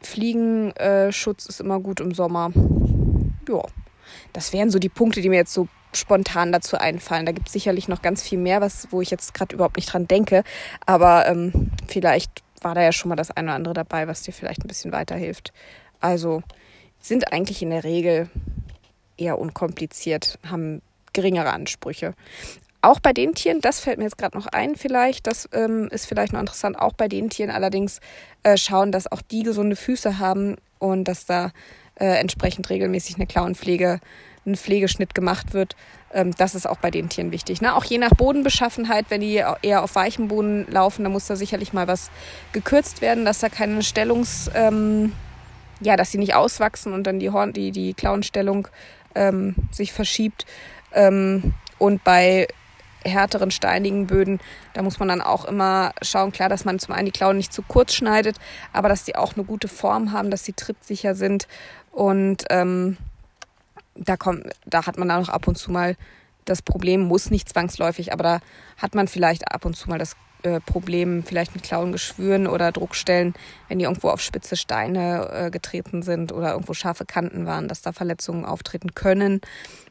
Fliegenschutz 0.00 1.46
ist 1.46 1.60
immer 1.60 1.80
gut 1.80 2.00
im 2.00 2.14
Sommer. 2.14 2.52
Ja, 3.48 3.62
das 4.32 4.52
wären 4.52 4.70
so 4.70 4.78
die 4.78 4.88
Punkte, 4.88 5.20
die 5.20 5.28
mir 5.28 5.36
jetzt 5.36 5.52
so 5.52 5.68
spontan 5.92 6.52
dazu 6.52 6.76
einfallen. 6.76 7.26
Da 7.26 7.32
gibt 7.32 7.48
es 7.48 7.52
sicherlich 7.52 7.88
noch 7.88 8.02
ganz 8.02 8.22
viel 8.22 8.38
mehr, 8.38 8.60
was, 8.60 8.88
wo 8.90 9.00
ich 9.00 9.10
jetzt 9.10 9.34
gerade 9.34 9.54
überhaupt 9.54 9.76
nicht 9.76 9.92
dran 9.92 10.06
denke. 10.06 10.44
Aber 10.86 11.26
ähm, 11.26 11.70
vielleicht 11.86 12.42
war 12.60 12.74
da 12.74 12.82
ja 12.82 12.92
schon 12.92 13.08
mal 13.08 13.16
das 13.16 13.30
eine 13.30 13.48
oder 13.48 13.54
andere 13.54 13.74
dabei, 13.74 14.08
was 14.08 14.22
dir 14.22 14.32
vielleicht 14.32 14.64
ein 14.64 14.68
bisschen 14.68 14.92
weiterhilft. 14.92 15.52
Also 16.00 16.42
sind 17.00 17.32
eigentlich 17.32 17.62
in 17.62 17.70
der 17.70 17.84
Regel 17.84 18.28
eher 19.16 19.38
unkompliziert, 19.38 20.38
haben 20.48 20.82
geringere 21.12 21.52
Ansprüche. 21.52 22.14
Auch 22.80 23.00
bei 23.00 23.12
den 23.12 23.34
Tieren, 23.34 23.60
das 23.60 23.80
fällt 23.80 23.98
mir 23.98 24.04
jetzt 24.04 24.18
gerade 24.18 24.36
noch 24.36 24.46
ein, 24.46 24.76
vielleicht, 24.76 25.26
das 25.26 25.48
ähm, 25.52 25.88
ist 25.90 26.06
vielleicht 26.06 26.32
noch 26.32 26.40
interessant, 26.40 26.78
auch 26.78 26.92
bei 26.92 27.08
den 27.08 27.28
Tieren 27.28 27.50
allerdings 27.50 28.00
äh, 28.44 28.56
schauen, 28.56 28.92
dass 28.92 29.10
auch 29.10 29.20
die 29.20 29.42
gesunde 29.42 29.74
Füße 29.74 30.20
haben, 30.20 30.56
und 30.78 31.04
dass 31.04 31.26
da 31.26 31.52
äh, 31.96 32.06
entsprechend 32.06 32.70
regelmäßig 32.70 33.16
eine 33.16 33.26
Klauenpflege, 33.26 34.00
ein 34.48 34.56
Pflegeschnitt 34.56 35.14
gemacht 35.14 35.54
wird. 35.54 35.76
Ähm, 36.12 36.34
das 36.36 36.54
ist 36.54 36.66
auch 36.68 36.78
bei 36.78 36.90
den 36.90 37.08
Tieren 37.08 37.32
wichtig. 37.32 37.60
Ne? 37.60 37.74
Auch 37.74 37.84
je 37.84 37.98
nach 37.98 38.10
Bodenbeschaffenheit, 38.10 39.06
wenn 39.08 39.20
die 39.20 39.42
eher 39.62 39.82
auf 39.82 39.94
weichem 39.94 40.28
Boden 40.28 40.66
laufen, 40.70 41.04
dann 41.04 41.12
muss 41.12 41.26
da 41.26 41.36
sicherlich 41.36 41.72
mal 41.72 41.86
was 41.86 42.10
gekürzt 42.52 43.00
werden, 43.00 43.24
dass 43.24 43.40
da 43.40 43.48
keine 43.48 43.82
Stellungs, 43.82 44.50
ähm, 44.54 45.12
ja, 45.80 45.96
dass 45.96 46.10
sie 46.10 46.18
nicht 46.18 46.34
auswachsen 46.34 46.92
und 46.92 47.06
dann 47.06 47.20
die 47.20 47.30
Horn, 47.30 47.52
die, 47.52 47.70
die 47.70 47.94
Klauenstellung 47.94 48.68
ähm, 49.14 49.54
sich 49.70 49.92
verschiebt. 49.92 50.46
Ähm, 50.92 51.54
und 51.78 52.02
bei 52.02 52.48
härteren, 53.04 53.50
steinigen 53.50 54.06
Böden, 54.06 54.40
da 54.74 54.82
muss 54.82 54.98
man 54.98 55.08
dann 55.08 55.20
auch 55.20 55.44
immer 55.44 55.92
schauen, 56.02 56.32
klar, 56.32 56.48
dass 56.48 56.64
man 56.64 56.78
zum 56.78 56.94
einen 56.94 57.06
die 57.06 57.12
Klauen 57.12 57.36
nicht 57.36 57.52
zu 57.52 57.62
kurz 57.62 57.94
schneidet, 57.94 58.36
aber 58.72 58.88
dass 58.88 59.04
die 59.04 59.16
auch 59.16 59.34
eine 59.34 59.44
gute 59.44 59.68
Form 59.68 60.12
haben, 60.12 60.30
dass 60.30 60.44
sie 60.44 60.52
trittsicher 60.52 61.14
sind 61.14 61.46
und 61.92 62.44
ähm, 62.50 62.96
da 63.98 64.16
kommt, 64.16 64.44
da 64.64 64.86
hat 64.86 64.98
man 64.98 65.08
dann 65.08 65.22
auch 65.24 65.28
ab 65.28 65.46
und 65.48 65.56
zu 65.56 65.70
mal 65.70 65.96
das 66.44 66.62
Problem, 66.62 67.02
muss 67.02 67.30
nicht 67.30 67.48
zwangsläufig, 67.48 68.12
aber 68.12 68.22
da 68.22 68.40
hat 68.78 68.94
man 68.94 69.08
vielleicht 69.08 69.52
ab 69.52 69.64
und 69.64 69.74
zu 69.74 69.88
mal 69.88 69.98
das 69.98 70.16
äh, 70.42 70.60
Problem, 70.60 71.24
vielleicht 71.24 71.54
mit 71.54 71.64
Klauengeschwüren 71.64 72.46
oder 72.46 72.72
Druckstellen, 72.72 73.34
wenn 73.68 73.78
die 73.78 73.84
irgendwo 73.84 74.08
auf 74.08 74.20
spitze 74.20 74.56
Steine 74.56 75.28
äh, 75.32 75.50
getreten 75.50 76.02
sind 76.02 76.32
oder 76.32 76.52
irgendwo 76.52 76.74
scharfe 76.74 77.04
Kanten 77.04 77.44
waren, 77.44 77.68
dass 77.68 77.82
da 77.82 77.92
Verletzungen 77.92 78.44
auftreten 78.44 78.94
können. 78.94 79.40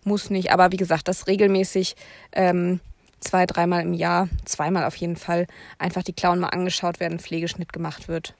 Muss 0.03 0.29
nicht, 0.29 0.51
aber 0.51 0.71
wie 0.71 0.77
gesagt, 0.77 1.07
das 1.07 1.27
regelmäßig 1.27 1.95
ähm, 2.31 2.79
zwei, 3.19 3.45
dreimal 3.45 3.81
im 3.81 3.93
Jahr, 3.93 4.29
zweimal 4.45 4.85
auf 4.85 4.95
jeden 4.95 5.17
Fall, 5.17 5.47
einfach 5.79 6.03
die 6.03 6.13
Klauen 6.13 6.39
mal 6.39 6.49
angeschaut 6.49 6.99
werden, 6.99 7.19
Pflegeschnitt 7.19 7.73
gemacht 7.73 8.07
wird, 8.07 8.33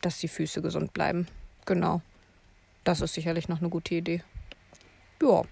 dass 0.00 0.18
die 0.18 0.28
Füße 0.28 0.62
gesund 0.62 0.92
bleiben. 0.92 1.26
Genau. 1.66 2.00
Das 2.84 3.00
ist 3.00 3.14
sicherlich 3.14 3.48
noch 3.48 3.60
eine 3.60 3.70
gute 3.70 3.94
Idee. 3.94 4.22
Ja. 5.24 5.42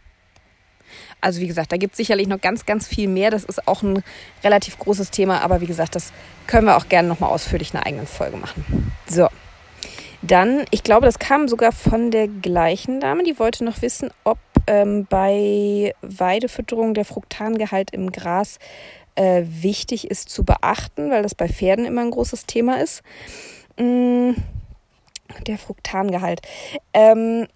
Also 1.21 1.41
wie 1.41 1.47
gesagt, 1.47 1.73
da 1.73 1.77
gibt 1.77 1.93
es 1.93 1.99
sicherlich 1.99 2.27
noch 2.27 2.41
ganz, 2.41 2.67
ganz 2.67 2.87
viel 2.87 3.09
mehr. 3.09 3.31
Das 3.31 3.45
ist 3.45 3.67
auch 3.69 3.83
ein 3.83 4.03
relativ 4.43 4.79
großes 4.79 5.11
Thema, 5.11 5.41
aber 5.41 5.61
wie 5.61 5.67
gesagt, 5.67 5.95
das 5.95 6.13
können 6.47 6.67
wir 6.67 6.77
auch 6.77 6.89
gerne 6.89 7.09
nochmal 7.09 7.31
ausführlich 7.31 7.73
in 7.73 7.77
einer 7.77 7.87
eigenen 7.87 8.07
Folge 8.07 8.37
machen. 8.37 8.93
So. 9.09 9.29
Dann, 10.21 10.65
ich 10.71 10.83
glaube, 10.83 11.07
das 11.07 11.19
kam 11.19 11.49
sogar 11.49 11.73
von 11.73 12.11
der 12.11 12.29
gleichen 12.29 13.01
Dame, 13.01 13.25
die 13.25 13.39
wollte 13.39 13.65
noch 13.65 13.83
wissen, 13.83 14.11
ob 14.25 14.39
ähm, 14.69 15.07
bei 15.09 15.95
Weidefütterung 16.03 16.95
der 16.95 17.05
Fruktangehalt 17.05 17.91
im 17.93 18.13
Gras 18.13 18.59
äh, 19.15 19.43
wichtig 19.45 20.11
ist 20.11 20.29
zu 20.29 20.45
beachten, 20.45 21.11
weil 21.11 21.23
das 21.23 21.35
bei 21.35 21.49
Pferden 21.49 21.85
immer 21.85 22.03
ein 22.03 22.11
großes 22.11 22.47
Thema 22.47 22.81
ist. 22.81 23.03
Mm, 23.79 24.33
der 25.47 25.59
Fruktangehalt. 25.59 26.43
Ähm, 26.95 27.47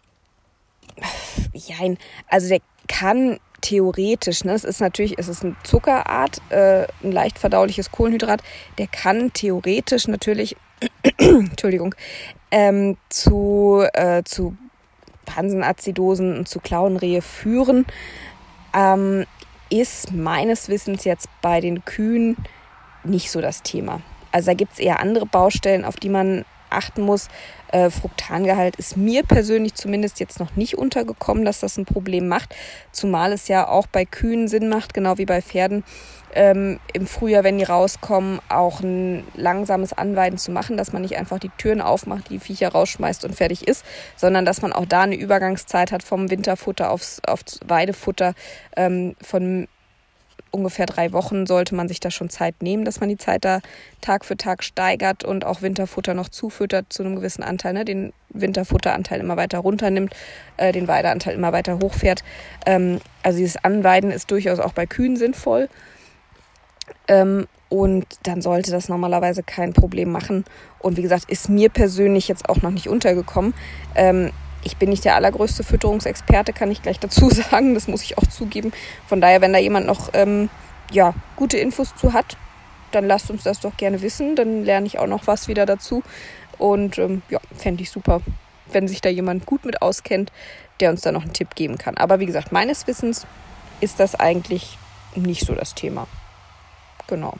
jein, 1.52 1.98
also 2.28 2.48
der 2.48 2.61
kann 2.88 3.38
theoretisch, 3.61 4.44
ne, 4.44 4.52
es 4.52 4.64
ist 4.64 4.80
natürlich, 4.80 5.18
es 5.18 5.28
ist 5.28 5.44
eine 5.44 5.56
Zuckerart, 5.64 6.40
äh, 6.50 6.87
ein 7.02 7.12
leicht 7.12 7.38
verdauliches 7.38 7.90
Kohlenhydrat, 7.90 8.42
der 8.78 8.87
kann 8.87 9.32
theoretisch 9.32 10.09
natürlich, 10.09 10.56
Entschuldigung, 11.18 11.94
ähm, 12.50 12.96
zu, 13.09 13.85
äh, 13.92 14.22
zu 14.24 14.56
Pansenazidosen 15.24 16.38
und 16.38 16.48
zu 16.48 16.61
Klauenrehe 16.61 17.22
führen, 17.22 17.87
ähm, 18.74 19.24
ist 19.68 20.12
meines 20.12 20.68
Wissens 20.68 21.04
jetzt 21.04 21.28
bei 21.42 21.61
den 21.61 21.85
Kühen 21.85 22.37
nicht 23.04 23.30
so 23.30 23.40
das 23.40 23.62
Thema. 23.62 24.00
Also 24.30 24.46
da 24.46 24.54
gibt 24.54 24.74
es 24.74 24.78
eher 24.78 25.00
andere 25.00 25.26
Baustellen, 25.26 25.85
auf 25.85 25.96
die 25.96 26.09
man 26.09 26.44
achten 26.70 27.02
muss. 27.02 27.29
Äh, 27.72 27.90
Fruktangehalt 27.90 28.76
ist 28.76 28.96
mir 28.96 29.22
persönlich 29.22 29.74
zumindest 29.74 30.20
jetzt 30.20 30.38
noch 30.40 30.55
nicht 30.57 30.79
untergekommen, 30.79 31.44
dass 31.44 31.61
das 31.61 31.76
ein 31.76 31.85
Problem 31.85 32.29
macht. 32.29 32.55
Zumal 32.92 33.33
es 33.33 33.48
ja 33.48 33.68
auch 33.68 33.87
bei 33.87 34.05
Kühen 34.05 34.48
Sinn 34.48 34.68
macht, 34.68 34.94
genau 34.94 35.18
wie 35.18 35.26
bei 35.26 35.42
Pferden, 35.42 35.85
ähm, 36.35 36.79
im 36.92 37.07
Frühjahr, 37.07 37.44
wenn 37.44 37.59
die 37.59 37.64
rauskommen, 37.64 38.40
auch 38.48 38.81
ein 38.81 39.24
langsames 39.35 39.92
Anweiden 39.92 40.38
zu 40.38 40.50
machen, 40.50 40.76
dass 40.76 40.92
man 40.92 41.02
nicht 41.02 41.16
einfach 41.16 41.38
die 41.38 41.50
Türen 41.57 41.81
aufmacht, 41.81 42.31
die 42.31 42.38
Viecher 42.38 42.68
rausschmeißt 42.68 43.24
und 43.24 43.35
fertig 43.35 43.66
ist, 43.66 43.85
sondern 44.16 44.44
dass 44.44 44.62
man 44.62 44.72
auch 44.72 44.85
da 44.85 45.02
eine 45.02 45.16
Übergangszeit 45.16 45.92
hat 45.92 46.02
vom 46.02 46.31
Winterfutter 46.31 46.90
aufs, 46.90 47.20
aufs 47.26 47.61
Weidefutter, 47.66 48.35
ähm, 48.76 49.16
von 49.22 49.66
ungefähr 50.57 50.87
drei 50.87 51.12
Wochen 51.12 51.47
sollte 51.47 51.75
man 51.75 51.87
sich 51.87 52.01
da 52.01 52.11
schon 52.11 52.31
Zeit 52.31 52.62
nehmen, 52.62 52.85
dass 52.85 53.01
man 53.01 53.09
die 53.09 53.19
Zeit 53.19 53.45
da 53.45 53.61
Tag 54.01 54.25
für 54.25 54.37
Tag 54.37 54.64
steigert 54.64 55.23
und 55.23 55.45
auch 55.45 55.62
Winterfutter 55.62 56.14
noch 56.14 56.29
zufüttert 56.29 56.87
zu 56.88 57.03
einem 57.03 57.14
gewissen 57.14 57.42
Anteil, 57.42 57.75
ne? 57.75 57.85
den 57.85 58.12
Winterfutteranteil 58.31 59.21
immer 59.21 59.37
weiter 59.37 59.59
runternimmt, 59.59 60.14
äh, 60.57 60.73
den 60.73 60.88
Weideanteil 60.88 61.35
immer 61.35 61.53
weiter 61.53 61.79
hochfährt. 61.79 62.25
Ähm, 62.64 63.01
also 63.23 63.38
dieses 63.38 63.62
Anweiden 63.62 64.11
ist 64.11 64.31
durchaus 64.31 64.59
auch 64.59 64.73
bei 64.73 64.87
Kühen 64.87 65.16
sinnvoll. 65.16 65.69
Ähm, 67.09 67.47
und 67.69 68.07
dann 68.23 68.42
sollte 68.42 68.71
das 68.71 68.88
normalerweise 68.88 69.42
kein 69.42 69.73
Problem 69.73 70.11
machen. 70.11 70.45
Und 70.79 70.97
wie 70.97 71.03
gesagt, 71.03 71.25
ist 71.29 71.49
mir 71.49 71.69
persönlich 71.69 72.29
jetzt 72.29 72.49
auch 72.49 72.62
noch 72.62 72.71
nicht 72.71 72.88
untergekommen. 72.88 73.55
Ähm, 73.95 74.31
ich 74.66 74.76
bin 74.76 74.90
nicht 74.90 75.05
der 75.05 75.14
allergrößte 75.14 75.62
Fütterungsexperte, 75.62 76.52
kann 76.52 76.70
ich 76.70 76.83
gleich 76.83 76.98
dazu 76.98 77.31
sagen. 77.31 77.74
Das 77.74 77.88
muss 77.88 78.02
ich 78.02 78.18
auch 78.18 78.26
zugeben. 78.26 78.72
Von 79.07 79.20
daher, 79.20 79.40
wenn 79.40 79.52
da 79.52 79.59
jemand 79.59 79.87
noch 79.87 80.11
ähm, 80.12 80.50
ja, 80.90 81.14
gute 81.37 81.57
Infos 81.57 81.94
zu 81.94 82.12
hat, 82.12 82.37
dann 82.92 83.07
lasst 83.07 83.31
uns 83.31 83.44
das 83.44 83.61
doch 83.61 83.76
gerne 83.76 84.02
wissen. 84.02 84.37
Dann 84.37 84.64
lerne 84.64 84.87
ich 84.87 84.98
auch 84.98 85.07
noch 85.07 85.26
was 85.26 85.48
wieder 85.48 85.66
dazu. 85.66 86.02
Und 86.59 86.98
ähm, 86.98 87.22
ja, 87.31 87.38
fände 87.57 87.83
ich 87.83 87.90
super, 87.90 88.20
wenn 88.72 88.88
sich 88.88 89.00
da 89.00 89.09
jemand 89.09 89.46
gut 89.46 89.64
mit 89.64 89.83
auskennt, 89.83 90.33
der 90.81 90.90
uns 90.90 91.00
da 91.02 91.12
noch 91.12 91.22
einen 91.22 91.33
Tipp 91.33 91.55
geben 91.55 91.79
kann. 91.79 91.96
Aber 91.96 92.18
wie 92.20 92.26
gesagt, 92.26 92.52
meines 92.52 92.87
Wissens 92.87 93.26
ist 93.81 94.00
das 94.00 94.14
eigentlich 94.14 94.79
nicht 95.14 95.46
so 95.46 95.55
das 95.55 95.74
Thema. 95.74 96.09
Genau. 97.07 97.35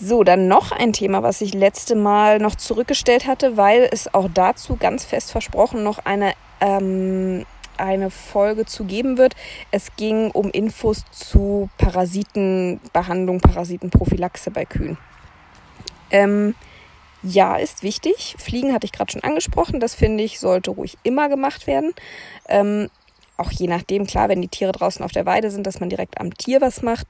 So, 0.00 0.24
dann 0.24 0.48
noch 0.48 0.72
ein 0.72 0.92
Thema, 0.92 1.22
was 1.22 1.40
ich 1.40 1.54
letzte 1.54 1.94
Mal 1.94 2.40
noch 2.40 2.56
zurückgestellt 2.56 3.26
hatte, 3.26 3.56
weil 3.56 3.88
es 3.92 4.12
auch 4.12 4.28
dazu 4.32 4.76
ganz 4.76 5.04
fest 5.04 5.30
versprochen 5.30 5.84
noch 5.84 6.04
eine, 6.04 6.32
ähm, 6.60 7.46
eine 7.76 8.10
Folge 8.10 8.66
zu 8.66 8.84
geben 8.84 9.18
wird. 9.18 9.34
Es 9.70 9.94
ging 9.96 10.32
um 10.32 10.50
Infos 10.50 11.04
zu 11.12 11.70
Parasitenbehandlung, 11.78 13.40
Parasitenprophylaxe 13.40 14.50
bei 14.50 14.64
Kühen. 14.64 14.98
Ähm, 16.10 16.56
ja, 17.22 17.56
ist 17.56 17.82
wichtig. 17.84 18.34
Fliegen 18.38 18.74
hatte 18.74 18.86
ich 18.86 18.92
gerade 18.92 19.12
schon 19.12 19.22
angesprochen. 19.22 19.78
Das 19.78 19.94
finde 19.94 20.24
ich, 20.24 20.40
sollte 20.40 20.72
ruhig 20.72 20.98
immer 21.04 21.28
gemacht 21.28 21.68
werden. 21.68 21.94
Ähm, 22.48 22.90
auch 23.36 23.50
je 23.50 23.66
nachdem, 23.66 24.06
klar, 24.06 24.28
wenn 24.28 24.40
die 24.40 24.48
Tiere 24.48 24.72
draußen 24.72 25.04
auf 25.04 25.12
der 25.12 25.26
Weide 25.26 25.50
sind, 25.50 25.66
dass 25.66 25.80
man 25.80 25.88
direkt 25.88 26.20
am 26.20 26.32
Tier 26.34 26.60
was 26.60 26.82
macht. 26.82 27.06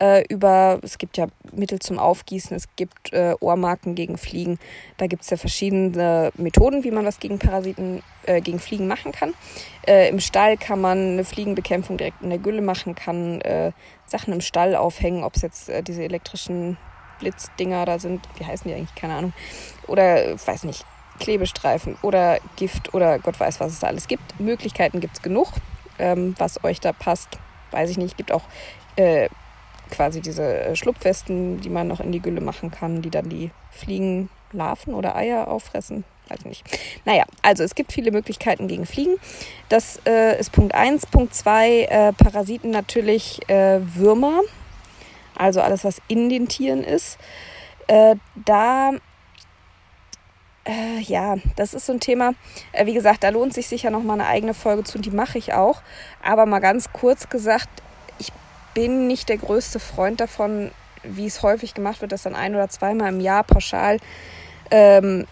Äh, 0.00 0.24
über, 0.28 0.78
es 0.82 0.98
gibt 0.98 1.16
ja 1.16 1.26
Mittel 1.52 1.78
zum 1.78 1.98
Aufgießen, 1.98 2.56
es 2.56 2.68
gibt 2.76 3.12
äh, 3.12 3.34
Ohrmarken 3.40 3.94
gegen 3.94 4.16
Fliegen. 4.16 4.58
Da 4.96 5.06
gibt 5.06 5.22
es 5.22 5.30
ja 5.30 5.36
verschiedene 5.36 6.32
Methoden, 6.36 6.84
wie 6.84 6.90
man 6.90 7.04
was 7.04 7.20
gegen 7.20 7.38
Parasiten, 7.38 8.02
äh, 8.24 8.40
gegen 8.40 8.58
Fliegen 8.58 8.86
machen 8.86 9.12
kann. 9.12 9.34
Äh, 9.86 10.08
Im 10.08 10.20
Stall 10.20 10.56
kann 10.56 10.80
man 10.80 10.98
eine 11.12 11.24
Fliegenbekämpfung 11.24 11.98
direkt 11.98 12.22
in 12.22 12.30
der 12.30 12.38
Gülle 12.38 12.62
machen, 12.62 12.94
kann 12.94 13.40
äh, 13.42 13.72
Sachen 14.06 14.32
im 14.32 14.40
Stall 14.40 14.76
aufhängen, 14.76 15.24
ob 15.24 15.36
es 15.36 15.42
jetzt 15.42 15.68
äh, 15.68 15.82
diese 15.82 16.02
elektrischen 16.02 16.78
Blitzdinger 17.18 17.84
da 17.84 17.98
sind, 17.98 18.26
wie 18.36 18.44
heißen 18.44 18.68
die 18.68 18.74
eigentlich, 18.74 18.94
keine 18.94 19.14
Ahnung. 19.14 19.32
Oder, 19.86 20.34
weiß 20.46 20.64
nicht, 20.64 20.84
Klebestreifen 21.16 21.96
oder 22.02 22.38
Gift 22.56 22.94
oder 22.94 23.18
Gott 23.18 23.38
weiß, 23.38 23.60
was 23.60 23.72
es 23.72 23.80
da 23.80 23.88
alles 23.88 24.08
gibt. 24.08 24.38
Möglichkeiten 24.40 25.00
gibt 25.00 25.16
es 25.16 25.22
genug. 25.22 25.48
Ähm, 25.98 26.34
was 26.38 26.62
euch 26.62 26.80
da 26.80 26.92
passt, 26.92 27.38
weiß 27.70 27.90
ich 27.90 27.96
nicht. 27.96 28.16
Gibt 28.16 28.32
auch 28.32 28.42
äh, 28.96 29.28
quasi 29.90 30.20
diese 30.20 30.42
äh, 30.42 30.76
Schlupfwesten, 30.76 31.60
die 31.60 31.70
man 31.70 31.88
noch 31.88 32.00
in 32.00 32.12
die 32.12 32.20
Gülle 32.20 32.40
machen 32.40 32.70
kann, 32.70 33.02
die 33.02 33.10
dann 33.10 33.28
die 33.28 33.50
Fliegen, 33.70 34.28
Larven 34.52 34.94
oder 34.94 35.16
Eier 35.16 35.48
auffressen. 35.48 36.04
Weiß 36.28 36.44
nicht. 36.44 36.64
Naja, 37.04 37.24
also 37.42 37.62
es 37.62 37.76
gibt 37.76 37.92
viele 37.92 38.10
Möglichkeiten 38.10 38.66
gegen 38.66 38.84
Fliegen. 38.84 39.16
Das 39.68 40.00
äh, 40.06 40.38
ist 40.40 40.50
Punkt 40.50 40.74
1. 40.74 41.06
Punkt 41.06 41.34
2, 41.34 41.82
äh, 41.82 42.12
Parasiten 42.12 42.70
natürlich 42.70 43.48
äh, 43.48 43.80
Würmer. 43.94 44.40
Also 45.36 45.60
alles, 45.60 45.84
was 45.84 46.02
in 46.08 46.28
den 46.28 46.48
Tieren 46.48 46.82
ist. 46.82 47.18
Äh, 47.86 48.16
da 48.44 48.92
äh, 50.66 51.00
ja, 51.00 51.36
das 51.54 51.74
ist 51.74 51.86
so 51.86 51.92
ein 51.92 52.00
Thema. 52.00 52.32
Äh, 52.72 52.86
wie 52.86 52.94
gesagt, 52.94 53.22
da 53.22 53.28
lohnt 53.28 53.54
sich 53.54 53.68
sicher 53.68 53.90
noch 53.90 54.02
mal 54.02 54.14
eine 54.14 54.26
eigene 54.26 54.54
Folge 54.54 54.84
zu 54.84 54.98
die 54.98 55.10
mache 55.10 55.38
ich 55.38 55.54
auch. 55.54 55.80
Aber 56.22 56.44
mal 56.44 56.58
ganz 56.58 56.92
kurz 56.92 57.28
gesagt, 57.28 57.68
ich 58.18 58.32
bin 58.74 59.06
nicht 59.06 59.28
der 59.28 59.38
größte 59.38 59.78
Freund 59.78 60.20
davon, 60.20 60.70
wie 61.04 61.26
es 61.26 61.42
häufig 61.42 61.74
gemacht 61.74 62.00
wird, 62.00 62.12
dass 62.12 62.24
dann 62.24 62.34
ein 62.34 62.54
oder 62.54 62.68
zweimal 62.68 63.12
im 63.12 63.20
Jahr 63.20 63.44
pauschal 63.44 63.98
ähm, 64.70 65.26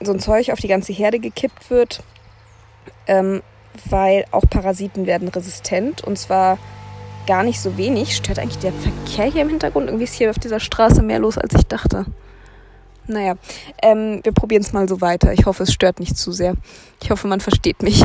so 0.00 0.12
ein 0.12 0.20
Zeug 0.20 0.52
auf 0.52 0.60
die 0.60 0.68
ganze 0.68 0.92
Herde 0.92 1.18
gekippt 1.18 1.70
wird, 1.70 2.04
ähm, 3.08 3.42
weil 3.88 4.26
auch 4.30 4.44
Parasiten 4.48 5.06
werden 5.06 5.28
resistent 5.28 6.04
und 6.04 6.18
zwar 6.18 6.58
gar 7.26 7.42
nicht 7.42 7.60
so 7.60 7.76
wenig. 7.76 8.14
Stört 8.14 8.38
eigentlich 8.38 8.58
der 8.58 8.72
Verkehr 8.72 9.32
hier 9.32 9.42
im 9.42 9.48
Hintergrund? 9.48 9.88
Irgendwie 9.88 10.04
ist 10.04 10.14
hier 10.14 10.30
auf 10.30 10.38
dieser 10.38 10.60
Straße 10.60 11.02
mehr 11.02 11.18
los, 11.18 11.36
als 11.36 11.54
ich 11.54 11.66
dachte. 11.66 12.06
Naja, 13.08 13.34
ähm, 13.82 14.20
wir 14.22 14.32
probieren 14.32 14.62
es 14.62 14.72
mal 14.72 14.88
so 14.88 15.00
weiter. 15.00 15.32
Ich 15.32 15.46
hoffe, 15.46 15.64
es 15.64 15.72
stört 15.72 16.00
nicht 16.00 16.16
zu 16.16 16.32
sehr. 16.32 16.54
Ich 17.02 17.10
hoffe, 17.10 17.26
man 17.26 17.40
versteht 17.40 17.82
mich. 17.82 18.04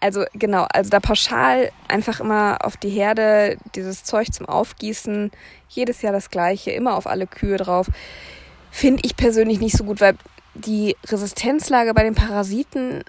Also 0.00 0.24
genau, 0.34 0.66
also 0.72 0.90
da 0.90 1.00
pauschal 1.00 1.70
einfach 1.88 2.20
immer 2.20 2.58
auf 2.64 2.76
die 2.76 2.90
Herde 2.90 3.56
dieses 3.74 4.04
Zeug 4.04 4.32
zum 4.32 4.46
Aufgießen, 4.46 5.30
jedes 5.68 6.02
Jahr 6.02 6.12
das 6.12 6.30
gleiche, 6.30 6.72
immer 6.72 6.96
auf 6.96 7.06
alle 7.06 7.26
Kühe 7.26 7.56
drauf, 7.56 7.86
finde 8.70 9.02
ich 9.04 9.16
persönlich 9.16 9.60
nicht 9.60 9.76
so 9.76 9.84
gut, 9.84 10.00
weil 10.00 10.16
die 10.54 10.96
Resistenzlage 11.06 11.94
bei 11.94 12.02
den 12.02 12.14
Parasiten 12.14 13.04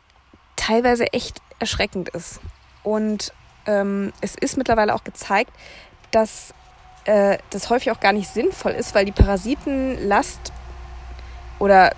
teilweise 0.55 1.11
echt 1.13 1.41
erschreckend 1.59 2.09
ist. 2.09 2.39
Und 2.83 3.33
ähm, 3.65 4.13
es 4.21 4.35
ist 4.35 4.57
mittlerweile 4.57 4.93
auch 4.93 5.03
gezeigt, 5.03 5.51
dass 6.11 6.53
äh, 7.05 7.37
das 7.49 7.69
häufig 7.69 7.91
auch 7.91 7.99
gar 7.99 8.13
nicht 8.13 8.29
sinnvoll 8.29 8.73
ist, 8.73 8.95
weil 8.95 9.05
die 9.05 9.11
Parasitenlast 9.11 10.53
oder 11.63 11.95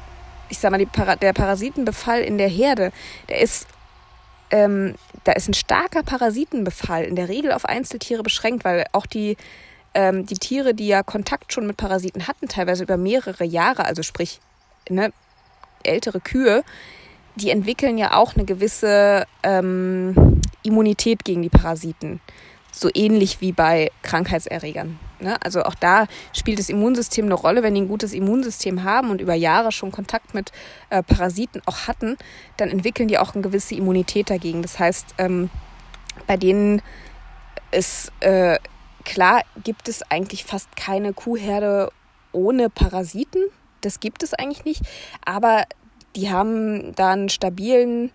ich 0.47 0.59
sag 0.59 0.69
mal, 0.69 0.85
Para 0.85 1.15
der 1.15 1.33
Parasitenbefall 1.33 2.21
in 2.21 2.37
der 2.37 2.47
Herde, 2.47 2.91
der 3.29 3.41
ist, 3.41 3.67
ähm, 4.51 4.93
da 5.23 5.31
ist 5.31 5.49
ein 5.49 5.55
starker 5.55 6.03
Parasitenbefall 6.03 7.03
in 7.03 7.15
der 7.15 7.29
Regel 7.29 7.51
auf 7.51 7.65
Einzeltiere 7.65 8.21
beschränkt, 8.21 8.63
weil 8.63 8.85
auch 8.91 9.07
die, 9.07 9.37
ähm, 9.95 10.27
die 10.27 10.35
Tiere, 10.35 10.75
die 10.75 10.85
ja 10.85 11.01
Kontakt 11.01 11.51
schon 11.51 11.65
mit 11.65 11.77
Parasiten 11.77 12.27
hatten, 12.27 12.47
teilweise 12.47 12.83
über 12.83 12.95
mehrere 12.95 13.43
Jahre, 13.43 13.85
also 13.85 14.03
sprich 14.03 14.39
ne, 14.87 15.11
ältere 15.81 16.19
Kühe, 16.19 16.63
die 17.35 17.49
entwickeln 17.49 17.97
ja 17.97 18.15
auch 18.15 18.35
eine 18.35 18.45
gewisse 18.45 19.25
ähm, 19.41 20.41
Immunität 20.61 21.25
gegen 21.25 21.41
die 21.41 21.49
Parasiten 21.49 22.21
so 22.75 22.89
ähnlich 22.93 23.41
wie 23.41 23.51
bei 23.51 23.91
Krankheitserregern. 24.01 24.99
Ne? 25.19 25.41
Also 25.41 25.63
auch 25.63 25.75
da 25.75 26.07
spielt 26.33 26.59
das 26.59 26.69
Immunsystem 26.69 27.25
eine 27.25 27.33
Rolle. 27.33 27.63
Wenn 27.63 27.73
die 27.73 27.81
ein 27.81 27.87
gutes 27.87 28.13
Immunsystem 28.13 28.83
haben 28.83 29.11
und 29.11 29.21
über 29.21 29.33
Jahre 29.33 29.71
schon 29.71 29.91
Kontakt 29.91 30.33
mit 30.33 30.51
äh, 30.89 31.01
Parasiten 31.01 31.61
auch 31.65 31.87
hatten, 31.87 32.17
dann 32.57 32.69
entwickeln 32.69 33.07
die 33.07 33.17
auch 33.17 33.33
eine 33.33 33.41
gewisse 33.41 33.75
Immunität 33.75 34.29
dagegen. 34.29 34.61
Das 34.61 34.77
heißt, 34.77 35.15
ähm, 35.17 35.49
bei 36.27 36.35
denen 36.37 36.81
ist 37.71 38.11
äh, 38.19 38.59
klar, 39.05 39.43
gibt 39.63 39.87
es 39.87 40.01
eigentlich 40.11 40.43
fast 40.43 40.75
keine 40.75 41.13
Kuhherde 41.13 41.91
ohne 42.33 42.69
Parasiten. 42.69 43.43
Das 43.81 44.01
gibt 44.01 44.21
es 44.21 44.33
eigentlich 44.33 44.65
nicht. 44.65 44.81
Aber 45.23 45.63
die 46.15 46.29
haben 46.29 46.93
da 46.95 47.11
einen 47.11 47.29
stabilen 47.29 48.11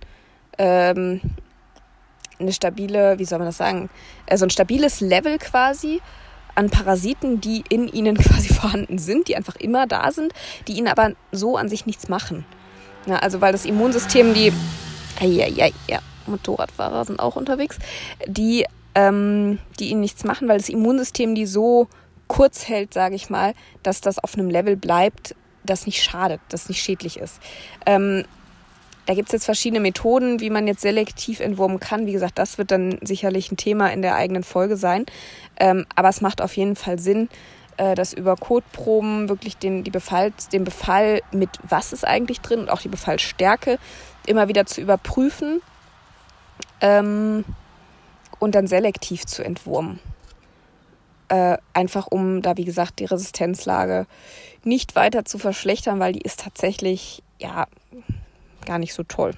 ähm, 0.58 1.20
eine 2.40 2.52
stabile, 2.52 3.18
wie 3.18 3.24
soll 3.24 3.38
man 3.38 3.48
das 3.48 3.56
sagen, 3.56 3.90
also 4.28 4.46
ein 4.46 4.50
stabiles 4.50 5.00
Level 5.00 5.38
quasi 5.38 6.00
an 6.54 6.70
Parasiten, 6.70 7.40
die 7.40 7.64
in 7.68 7.88
ihnen 7.88 8.16
quasi 8.18 8.52
vorhanden 8.52 8.98
sind, 8.98 9.28
die 9.28 9.36
einfach 9.36 9.56
immer 9.56 9.86
da 9.86 10.10
sind, 10.12 10.32
die 10.68 10.72
ihnen 10.72 10.88
aber 10.88 11.12
so 11.32 11.56
an 11.56 11.68
sich 11.68 11.86
nichts 11.86 12.08
machen. 12.08 12.44
Na, 13.06 13.18
also 13.18 13.40
weil 13.40 13.52
das 13.52 13.64
Immunsystem, 13.64 14.34
die, 14.34 14.52
ja, 15.20 15.46
ja, 15.46 15.68
ja, 15.88 16.00
Motorradfahrer 16.26 17.04
sind 17.04 17.18
auch 17.18 17.36
unterwegs, 17.36 17.78
die, 18.26 18.66
ähm, 18.94 19.58
die 19.78 19.90
ihnen 19.90 20.00
nichts 20.00 20.24
machen, 20.24 20.48
weil 20.48 20.58
das 20.58 20.68
Immunsystem 20.68 21.34
die 21.34 21.46
so 21.46 21.88
kurz 22.28 22.68
hält, 22.68 22.94
sage 22.94 23.16
ich 23.16 23.30
mal, 23.30 23.54
dass 23.82 24.00
das 24.00 24.18
auf 24.18 24.34
einem 24.34 24.50
Level 24.50 24.76
bleibt, 24.76 25.34
das 25.64 25.86
nicht 25.86 26.02
schadet, 26.02 26.40
das 26.48 26.68
nicht 26.68 26.82
schädlich 26.82 27.18
ist. 27.18 27.40
Ähm, 27.86 28.24
da 29.06 29.14
gibt 29.14 29.28
es 29.28 29.32
jetzt 29.32 29.44
verschiedene 29.44 29.80
Methoden, 29.80 30.40
wie 30.40 30.50
man 30.50 30.66
jetzt 30.66 30.82
selektiv 30.82 31.40
entwurmen 31.40 31.80
kann. 31.80 32.06
Wie 32.06 32.12
gesagt, 32.12 32.38
das 32.38 32.58
wird 32.58 32.70
dann 32.70 32.98
sicherlich 33.02 33.50
ein 33.50 33.56
Thema 33.56 33.92
in 33.92 34.02
der 34.02 34.14
eigenen 34.14 34.44
Folge 34.44 34.76
sein. 34.76 35.06
Ähm, 35.58 35.86
aber 35.94 36.08
es 36.08 36.20
macht 36.20 36.40
auf 36.40 36.56
jeden 36.56 36.76
Fall 36.76 36.98
Sinn, 36.98 37.28
äh, 37.76 37.94
das 37.94 38.12
über 38.12 38.36
Kotproben 38.36 39.28
wirklich 39.28 39.56
den, 39.56 39.84
die 39.84 39.90
Befall, 39.90 40.32
den 40.52 40.64
Befall 40.64 41.22
mit 41.32 41.50
was 41.62 41.92
ist 41.92 42.06
eigentlich 42.06 42.40
drin 42.40 42.60
und 42.60 42.70
auch 42.70 42.82
die 42.82 42.88
Befallstärke 42.88 43.78
immer 44.26 44.48
wieder 44.48 44.66
zu 44.66 44.80
überprüfen 44.80 45.62
ähm, 46.80 47.44
und 48.38 48.54
dann 48.54 48.66
selektiv 48.66 49.26
zu 49.26 49.42
entwurmen. 49.42 49.98
Äh, 51.28 51.58
einfach 51.72 52.06
um 52.08 52.42
da, 52.42 52.56
wie 52.56 52.64
gesagt, 52.64 52.98
die 52.98 53.04
Resistenzlage 53.04 54.06
nicht 54.64 54.94
weiter 54.94 55.24
zu 55.24 55.38
verschlechtern, 55.38 56.00
weil 56.00 56.12
die 56.12 56.22
ist 56.22 56.40
tatsächlich, 56.40 57.22
ja, 57.38 57.66
gar 58.66 58.78
nicht 58.78 58.94
so 58.94 59.02
toll. 59.02 59.32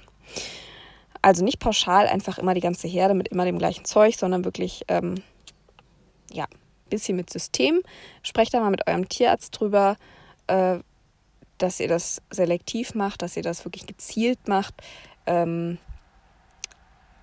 Also 1.21 1.43
nicht 1.43 1.59
pauschal 1.59 2.07
einfach 2.07 2.37
immer 2.37 2.53
die 2.53 2.61
ganze 2.61 2.87
Herde 2.87 3.13
mit 3.13 3.29
immer 3.29 3.45
dem 3.45 3.57
gleichen 3.57 3.85
Zeug, 3.85 4.15
sondern 4.17 4.43
wirklich, 4.43 4.83
ähm, 4.89 5.15
ja, 6.31 6.43
ein 6.43 6.89
bisschen 6.89 7.15
mit 7.15 7.29
System. 7.29 7.81
Sprecht 8.23 8.53
da 8.53 8.59
mal 8.59 8.71
mit 8.71 8.87
eurem 8.87 9.07
Tierarzt 9.07 9.57
drüber, 9.57 9.95
äh, 10.47 10.79
dass 11.57 11.79
ihr 11.79 11.87
das 11.87 12.21
selektiv 12.29 12.93
macht, 12.93 13.21
dass 13.21 13.37
ihr 13.37 13.43
das 13.43 13.63
wirklich 13.63 13.87
gezielt 13.87 14.47
macht. 14.47 14.73
Ähm, 15.25 15.77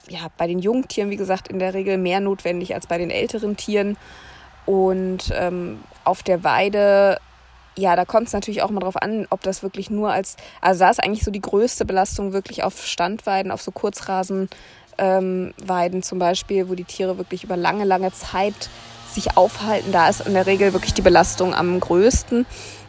ja, 0.08 0.28
bei 0.38 0.46
den 0.46 0.60
jungen 0.60 0.88
Tieren, 0.88 1.10
wie 1.10 1.16
gesagt, 1.16 1.48
in 1.48 1.58
der 1.58 1.74
Regel 1.74 1.98
mehr 1.98 2.20
notwendig 2.20 2.74
als 2.74 2.86
bei 2.86 2.96
den 2.96 3.10
älteren 3.10 3.56
Tieren. 3.56 3.98
Und 4.64 5.30
ähm, 5.34 5.80
auf 6.04 6.22
der 6.22 6.42
Weide 6.42 7.18
ja, 7.76 7.96
da 7.96 8.04
kommt 8.04 8.26
es 8.28 8.32
natürlich 8.32 8.62
auch 8.62 8.70
mal 8.70 8.80
drauf 8.80 8.96
an, 8.96 9.26
ob 9.30 9.42
das 9.42 9.62
wirklich 9.62 9.90
nur 9.90 10.12
als, 10.12 10.36
also 10.60 10.80
da 10.80 10.90
ist 10.90 11.02
eigentlich 11.02 11.24
so 11.24 11.30
die 11.30 11.40
größte 11.40 11.84
Belastung 11.84 12.32
wirklich 12.32 12.62
auf 12.62 12.84
Standweiden, 12.84 13.52
auf 13.52 13.62
so 13.62 13.70
Kurzrasenweiden 13.70 14.52
ähm, 14.98 16.02
zum 16.02 16.18
Beispiel, 16.18 16.68
wo 16.68 16.74
die 16.74 16.84
Tiere 16.84 17.18
wirklich 17.18 17.44
über 17.44 17.56
lange, 17.56 17.84
lange 17.84 18.12
Zeit 18.12 18.68
sich 19.10 19.36
aufhalten. 19.36 19.92
Da 19.92 20.08
ist 20.08 20.26
in 20.26 20.34
der 20.34 20.46
Regel 20.46 20.72
wirklich 20.72 20.94
die 20.94 21.02
Belastung 21.02 21.54
am 21.54 21.78
größten. 21.80 22.46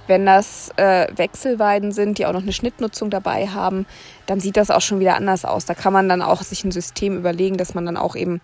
Wenn 0.08 0.26
das 0.26 0.72
äh, 0.78 1.08
Wechselweiden 1.16 1.92
sind, 1.92 2.18
die 2.18 2.26
auch 2.26 2.34
noch 2.34 2.42
eine 2.42 2.54
Schnittnutzung 2.54 3.10
dabei 3.10 3.48
haben, 3.48 3.86
dann 4.26 4.40
sieht 4.40 4.58
das 4.58 4.72
auch 4.72 4.82
schon 4.82 5.00
wieder 5.00 5.16
anders 5.16 5.46
aus. 5.46 5.66
Da 5.66 5.74
kann 5.74 5.94
man 5.94 6.10
dann 6.10 6.22
auch 6.22 6.42
sich 6.42 6.64
ein 6.64 6.72
System 6.72 7.18
überlegen, 7.18 7.58
dass 7.58 7.76
man 7.76 7.86
dann 7.86 7.98
auch 7.98 8.16
eben, 8.16 8.42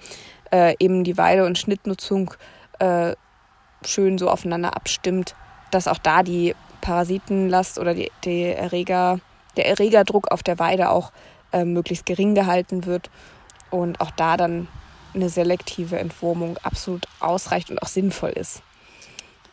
äh, 0.51 0.75
eben 0.79 1.03
die 1.03 1.17
Weide- 1.17 1.45
und 1.45 1.57
Schnittnutzung 1.57 2.33
äh, 2.79 3.15
schön 3.83 4.17
so 4.17 4.29
aufeinander 4.29 4.75
abstimmt 4.75 5.35
dass 5.71 5.87
auch 5.87 5.97
da 5.97 6.23
die 6.23 6.55
Parasitenlast 6.81 7.79
oder 7.79 7.93
die, 7.93 8.11
die 8.23 8.43
Erreger, 8.43 9.19
der 9.55 9.67
Erregerdruck 9.67 10.31
auf 10.31 10.43
der 10.43 10.59
Weide 10.59 10.89
auch 10.89 11.11
äh, 11.51 11.65
möglichst 11.65 12.05
gering 12.05 12.35
gehalten 12.35 12.85
wird 12.85 13.09
und 13.71 13.99
auch 13.99 14.11
da 14.11 14.37
dann 14.37 14.67
eine 15.13 15.29
selektive 15.29 15.97
Entwurmung 15.97 16.57
absolut 16.63 17.07
ausreicht 17.19 17.71
und 17.71 17.81
auch 17.81 17.87
sinnvoll 17.87 18.29
ist. 18.31 18.61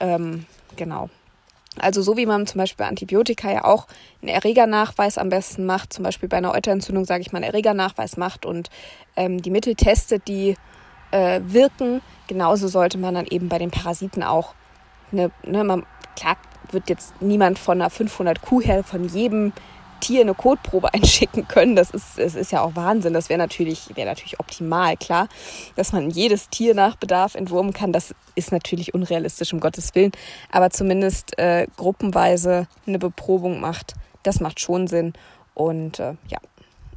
Ähm, 0.01 0.47
genau. 0.77 1.09
Also 1.79 2.03
so 2.03 2.17
wie 2.17 2.27
man 2.27 2.47
zum 2.47 2.59
Beispiel 2.59 2.85
bei 2.85 2.89
Antibiotika 2.89 3.51
ja 3.51 3.65
auch 3.65 3.87
einen 4.23 4.29
Erregernachweis 4.29 5.19
am 5.19 5.29
besten 5.29 5.67
macht, 5.67 5.93
zum 5.93 6.05
Beispiel 6.05 6.29
bei 6.29 6.37
einer 6.37 6.53
Euterentzündung, 6.53 7.05
sage 7.05 7.23
ich 7.23 7.33
mal, 7.33 7.39
einen 7.39 7.47
Erregernachweis 7.47 8.17
macht 8.17 8.47
und 8.47 8.71
ähm, 9.17 9.43
die 9.43 9.51
Mittel 9.51 9.75
testet, 9.75 10.29
die 10.29 10.57
äh, 11.11 11.41
wirken, 11.45 12.01
genauso 12.29 12.69
sollte 12.69 12.99
man 12.99 13.15
dann 13.15 13.27
eben 13.27 13.49
bei 13.49 13.59
den 13.59 13.71
Parasiten 13.71 14.23
auch 14.23 14.55
eine, 15.11 15.31
ne, 15.45 15.65
man, 15.65 15.87
klar 16.17 16.37
wird 16.71 16.89
jetzt 16.89 17.21
niemand 17.21 17.59
von 17.59 17.81
einer 17.81 17.91
500 17.91 18.43
Kuh 18.43 18.61
her 18.61 18.85
von 18.85 19.09
jedem 19.09 19.53
Tier 20.01 20.21
eine 20.21 20.35
Kotprobe 20.35 20.93
einschicken 20.95 21.49
können. 21.49 21.77
Das 21.77 21.91
ist, 21.91 22.19
das 22.19 22.35
ist 22.35 22.53
ja 22.53 22.63
auch 22.63 22.77
Wahnsinn. 22.77 23.15
Das 23.15 23.29
wäre 23.29 23.39
natürlich, 23.39 23.97
wäre 23.97 24.09
natürlich 24.09 24.39
optimal, 24.41 24.97
klar. 24.97 25.29
Dass 25.77 25.93
man 25.93 26.11
jedes 26.11 26.51
Tier 26.51 26.75
nach 26.75 26.97
Bedarf 26.97 27.35
entwurmen 27.35 27.73
kann, 27.73 27.93
das 27.93 28.15
ist 28.35 28.53
natürlich 28.53 28.93
unrealistisch, 28.93 29.53
um 29.53 29.61
Gottes 29.61 29.95
Willen. 29.95 30.13
Aber 30.51 30.71
zumindest 30.71 31.39
äh, 31.39 31.67
gruppenweise 31.77 32.67
eine 32.87 32.99
Beprobung 32.99 33.61
macht, 33.61 33.95
das 34.23 34.41
macht 34.41 34.61
schon 34.61 34.87
Sinn. 34.87 35.15
Und 35.55 36.01
äh, 36.01 36.15
ja, 36.29 36.39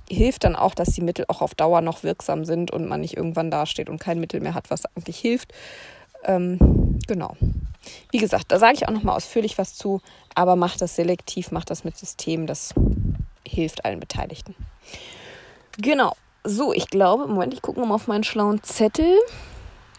hilft 0.10 0.43
dann 0.43 0.56
auch, 0.56 0.73
dass 0.73 0.89
die 0.89 1.01
Mittel 1.01 1.25
auch 1.27 1.41
auf 1.41 1.56
Dauer 1.56 1.82
noch 1.82 2.03
wirksam 2.03 2.45
sind 2.45 2.71
und 2.71 2.88
man 2.88 3.01
nicht 3.01 3.15
irgendwann 3.15 3.51
dasteht 3.51 3.89
und 3.89 3.99
kein 3.99 4.19
Mittel 4.19 4.39
mehr 4.39 4.53
hat, 4.53 4.69
was 4.69 4.86
eigentlich 4.86 5.19
hilft. 5.19 5.53
Ähm, 6.23 6.99
genau. 7.08 7.36
Wie 8.12 8.17
gesagt, 8.17 8.45
da 8.49 8.60
sage 8.60 8.73
ich 8.75 8.88
auch 8.88 8.91
nochmal 8.91 9.15
ausführlich 9.15 9.58
was 9.58 9.75
zu, 9.75 10.01
aber 10.36 10.56
macht 10.56 10.82
das 10.82 10.95
selektiv, 10.95 11.51
macht 11.51 11.69
das 11.69 11.84
mit 11.84 11.97
System, 11.97 12.47
das 12.47 12.73
hilft 13.47 13.86
allen 13.86 13.99
Beteiligten. 13.99 14.56
Genau. 15.77 16.15
So, 16.43 16.73
ich 16.73 16.88
glaube, 16.88 17.27
Moment, 17.27 17.53
ich 17.53 17.62
gucke 17.62 17.80
nochmal 17.80 17.95
auf 17.95 18.08
meinen 18.08 18.23
schlauen 18.23 18.63
Zettel. 18.63 19.17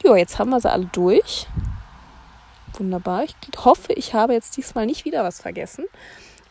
Ja, 0.05 0.17
jetzt 0.17 0.39
haben 0.39 0.51
wir 0.51 0.61
sie 0.61 0.71
alle 0.71 0.87
durch. 0.87 1.47
Wunderbar. 2.75 3.25
Ich 3.25 3.35
hoffe, 3.65 3.93
ich 3.93 4.15
habe 4.15 4.33
jetzt 4.33 4.57
diesmal 4.57 4.87
nicht 4.87 5.05
wieder 5.05 5.25
was 5.25 5.41
vergessen. 5.41 5.85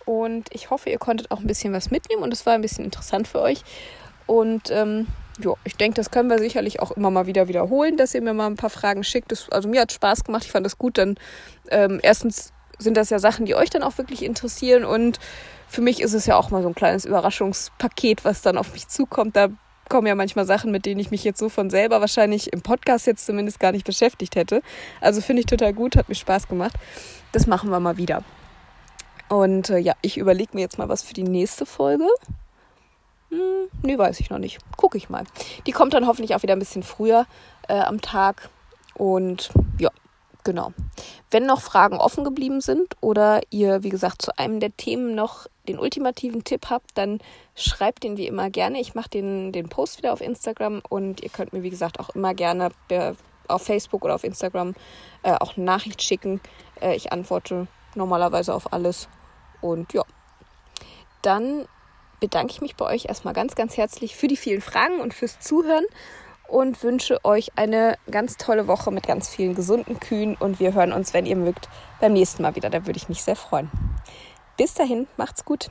Und 0.05 0.47
ich 0.53 0.69
hoffe, 0.69 0.89
ihr 0.89 0.99
konntet 0.99 1.31
auch 1.31 1.39
ein 1.39 1.47
bisschen 1.47 1.73
was 1.73 1.91
mitnehmen 1.91 2.23
und 2.23 2.31
es 2.31 2.45
war 2.45 2.53
ein 2.53 2.61
bisschen 2.61 2.85
interessant 2.85 3.27
für 3.27 3.41
euch. 3.41 3.63
Und 4.25 4.71
ähm, 4.71 5.07
ja, 5.39 5.53
ich 5.63 5.75
denke, 5.75 5.95
das 5.95 6.11
können 6.11 6.29
wir 6.29 6.39
sicherlich 6.39 6.79
auch 6.79 6.91
immer 6.91 7.11
mal 7.11 7.27
wieder 7.27 7.47
wiederholen, 7.47 7.97
dass 7.97 8.13
ihr 8.13 8.21
mir 8.21 8.33
mal 8.33 8.47
ein 8.47 8.55
paar 8.55 8.69
Fragen 8.69 9.03
schickt. 9.03 9.31
Das, 9.31 9.49
also 9.51 9.69
mir 9.69 9.81
hat 9.81 9.91
Spaß 9.91 10.23
gemacht, 10.23 10.45
ich 10.45 10.51
fand 10.51 10.65
das 10.65 10.77
gut. 10.77 10.97
Dann 10.97 11.15
ähm, 11.69 11.99
erstens 12.01 12.53
sind 12.79 12.97
das 12.97 13.09
ja 13.09 13.19
Sachen, 13.19 13.45
die 13.45 13.55
euch 13.55 13.69
dann 13.69 13.83
auch 13.83 13.97
wirklich 13.97 14.23
interessieren 14.23 14.85
und 14.85 15.19
für 15.67 15.81
mich 15.81 16.01
ist 16.01 16.13
es 16.13 16.25
ja 16.25 16.35
auch 16.37 16.49
mal 16.49 16.61
so 16.61 16.69
ein 16.69 16.75
kleines 16.75 17.05
Überraschungspaket, 17.05 18.23
was 18.23 18.41
dann 18.41 18.57
auf 18.57 18.71
mich 18.73 18.87
zukommt. 18.87 19.35
Da 19.35 19.49
kommen 19.89 20.07
ja 20.07 20.15
manchmal 20.15 20.45
Sachen, 20.45 20.71
mit 20.71 20.85
denen 20.85 20.99
ich 20.99 21.11
mich 21.11 21.23
jetzt 21.23 21.39
so 21.39 21.49
von 21.49 21.69
selber 21.69 22.01
wahrscheinlich 22.01 22.53
im 22.53 22.61
Podcast 22.61 23.07
jetzt 23.07 23.25
zumindest 23.25 23.59
gar 23.59 23.71
nicht 23.71 23.85
beschäftigt 23.85 24.35
hätte. 24.35 24.61
Also 25.01 25.21
finde 25.21 25.41
ich 25.41 25.45
total 25.45 25.73
gut, 25.73 25.95
hat 25.95 26.09
mir 26.09 26.15
Spaß 26.15 26.47
gemacht. 26.47 26.75
Das 27.31 27.47
machen 27.47 27.69
wir 27.69 27.79
mal 27.79 27.97
wieder. 27.97 28.23
Und 29.29 29.69
äh, 29.69 29.77
ja, 29.77 29.93
ich 30.01 30.17
überlege 30.17 30.51
mir 30.53 30.61
jetzt 30.61 30.77
mal 30.77 30.89
was 30.89 31.03
für 31.03 31.13
die 31.13 31.23
nächste 31.23 31.65
Folge. 31.65 32.05
Hm, 33.29 33.69
nee, 33.83 33.97
weiß 33.97 34.19
ich 34.19 34.29
noch 34.29 34.37
nicht. 34.37 34.59
Gucke 34.77 34.97
ich 34.97 35.09
mal. 35.09 35.23
Die 35.65 35.71
kommt 35.71 35.93
dann 35.93 36.07
hoffentlich 36.07 36.35
auch 36.35 36.43
wieder 36.43 36.53
ein 36.53 36.59
bisschen 36.59 36.83
früher 36.83 37.25
äh, 37.67 37.79
am 37.79 38.01
Tag. 38.01 38.49
Und 38.93 39.49
ja, 39.79 39.89
genau. 40.43 40.73
Wenn 41.29 41.45
noch 41.45 41.61
Fragen 41.61 41.97
offen 41.97 42.23
geblieben 42.23 42.61
sind 42.61 42.95
oder 43.01 43.41
ihr, 43.49 43.83
wie 43.83 43.89
gesagt, 43.89 44.21
zu 44.21 44.37
einem 44.37 44.59
der 44.59 44.75
Themen 44.75 45.13
noch 45.13 45.47
den 45.67 45.77
ultimativen 45.77 46.45
Tipp 46.45 46.67
habt, 46.69 46.91
dann 46.97 47.19
schreibt 47.55 48.03
den 48.03 48.15
wie 48.17 48.27
immer 48.27 48.49
gerne. 48.49 48.79
Ich 48.79 48.95
mache 48.95 49.09
den, 49.09 49.51
den 49.51 49.67
Post 49.67 49.97
wieder 49.97 50.13
auf 50.13 50.21
Instagram 50.21 50.81
und 50.87 51.21
ihr 51.21 51.29
könnt 51.29 51.51
mir, 51.51 51.63
wie 51.63 51.69
gesagt, 51.69 51.99
auch 51.99 52.09
immer 52.09 52.33
gerne 52.33 52.69
auf 53.49 53.63
Facebook 53.63 54.05
oder 54.05 54.15
auf 54.15 54.23
Instagram 54.23 54.73
äh, 55.23 55.33
auch 55.33 55.57
eine 55.57 55.65
Nachricht 55.65 56.01
schicken. 56.01 56.39
Äh, 56.81 56.95
ich 56.95 57.11
antworte 57.11 57.67
normalerweise 57.95 58.53
auf 58.53 58.71
alles. 58.71 59.09
Und 59.59 59.91
ja, 59.93 60.03
dann 61.21 61.67
bedanke 62.19 62.53
ich 62.53 62.61
mich 62.61 62.75
bei 62.75 62.85
euch 62.85 63.05
erstmal 63.05 63.33
ganz, 63.33 63.55
ganz 63.55 63.77
herzlich 63.77 64.15
für 64.15 64.27
die 64.27 64.37
vielen 64.37 64.61
Fragen 64.61 64.99
und 64.99 65.13
fürs 65.13 65.39
Zuhören 65.39 65.85
und 66.47 66.81
wünsche 66.83 67.23
euch 67.25 67.51
eine 67.55 67.97
ganz 68.09 68.37
tolle 68.37 68.67
Woche 68.67 68.91
mit 68.91 69.05
ganz 69.05 69.29
vielen 69.29 69.55
gesunden 69.55 69.99
Kühen 69.99 70.35
und 70.35 70.59
wir 70.59 70.73
hören 70.73 70.93
uns, 70.93 71.13
wenn 71.13 71.25
ihr 71.25 71.35
mögt, 71.35 71.69
beim 71.99 72.13
nächsten 72.13 72.41
Mal 72.41 72.55
wieder. 72.55 72.69
Da 72.69 72.85
würde 72.85 72.97
ich 72.97 73.09
mich 73.09 73.23
sehr 73.23 73.35
freuen. 73.35 73.69
Bis 74.57 74.73
dahin, 74.73 75.07
macht's 75.17 75.45
gut. 75.45 75.69